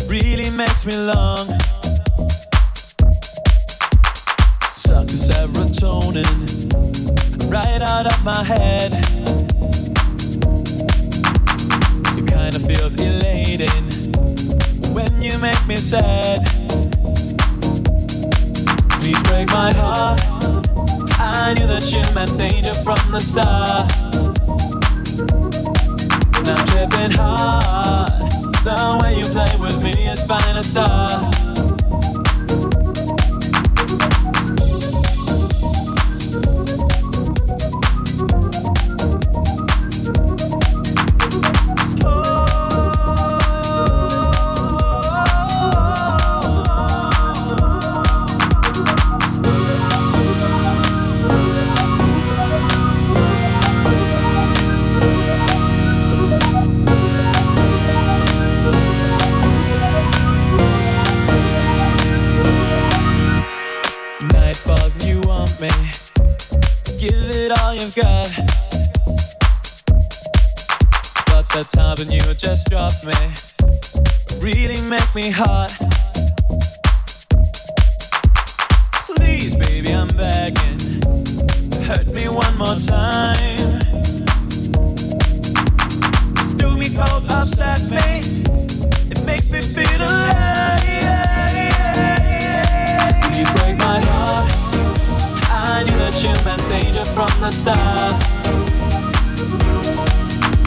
really 0.08 0.50
makes 0.50 0.84
me 0.84 0.96
long. 0.96 1.46
Suck 4.74 5.06
serotonin 5.06 7.17
right 7.50 7.80
out 7.80 8.06
of 8.06 8.24
my 8.24 8.44
head. 8.44 8.92
It 12.18 12.26
kind 12.30 12.54
of 12.54 12.62
feels 12.66 12.94
elating 12.94 13.68
when 14.94 15.22
you 15.22 15.38
make 15.38 15.66
me 15.66 15.76
sad. 15.76 16.44
Please 19.00 19.22
break 19.24 19.48
my 19.48 19.72
heart. 19.74 20.20
I 21.18 21.54
knew 21.54 21.66
that 21.66 21.90
you 21.90 22.02
meant 22.14 22.36
danger 22.36 22.74
from 22.74 22.98
the 23.10 23.20
start. 23.20 23.90
And 26.36 26.48
I'm 26.48 26.66
tripping 26.66 27.12
hard. 27.16 28.12
The 28.64 29.00
way 29.02 29.18
you 29.18 29.24
play 29.24 29.54
with 29.58 29.82
me 29.82 30.08
is 30.08 30.22
finest 30.24 30.76
art. 30.76 31.47
You've 67.78 67.94
got. 67.94 68.28
But 71.26 71.48
the 71.50 71.66
times 71.70 72.00
when 72.00 72.10
you 72.10 72.22
just 72.34 72.68
dropped 72.68 73.04
me 73.06 73.14
really 74.40 74.80
make 74.82 75.14
me 75.14 75.30
hot. 75.30 75.70
Please, 79.06 79.54
baby, 79.56 79.92
I'm 79.92 80.08
begging. 80.08 80.78
Hurt 81.84 82.06
me 82.08 82.28
one 82.28 82.56
more 82.58 82.76
time. 82.76 83.80
Do 86.56 86.76
me 86.76 86.88
cold, 86.90 87.30
upset 87.30 87.82
me. 87.90 88.20
It 89.10 89.24
makes 89.24 89.48
me 89.50 89.60
feel 89.60 90.00
alive. 90.00 91.27
Danger 96.80 97.04
from 97.04 97.30
the 97.40 97.50
start. 97.50 98.16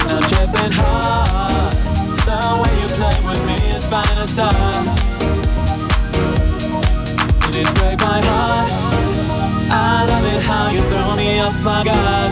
I'm 0.09 0.23
tripping 0.29 0.73
hard. 0.79 1.73
The 2.27 2.39
way 2.61 2.73
you 2.81 2.87
play 2.99 3.17
with 3.27 3.41
me 3.49 3.57
is 3.75 3.85
art. 3.93 4.85
You 7.45 7.51
did 7.55 7.69
break 7.75 7.97
my 7.99 8.19
heart. 8.29 8.71
I 9.71 10.05
love 10.09 10.25
it 10.33 10.41
how 10.49 10.69
you 10.75 10.81
throw 10.89 11.15
me 11.15 11.39
off 11.39 11.57
my 11.61 11.83
guard. 11.83 12.31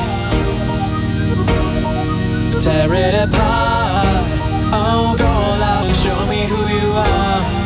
Tear 2.62 2.94
it 2.94 3.16
apart. 3.24 4.26
Oh, 4.72 5.16
go 5.18 5.26
all 5.26 5.64
out 5.72 5.88
and 5.88 5.96
show 5.96 6.20
me 6.28 6.42
who 6.52 6.60
you 6.76 6.92
are. 6.94 7.59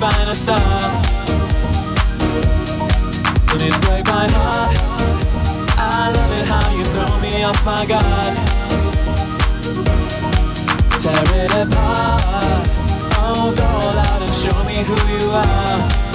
find 0.00 0.28
a 0.28 0.34
song 0.34 1.06
it 3.66 3.80
break 3.82 4.04
my 4.06 4.28
heart. 4.30 4.76
I 5.78 6.12
love 6.14 6.32
it 6.38 6.46
how 6.46 6.66
you 6.76 6.84
throw 6.84 7.20
me 7.20 7.42
off 7.42 7.64
my 7.64 7.84
guard. 7.86 8.34
Tear 11.00 11.44
it 11.44 11.52
apart. 11.52 12.68
Oh, 13.18 13.54
go 13.56 13.64
all 13.64 13.98
out 13.98 14.22
and 14.22 14.34
show 14.42 14.64
me 14.64 14.76
who 14.84 14.96
you 15.18 15.30
are. 15.30 16.05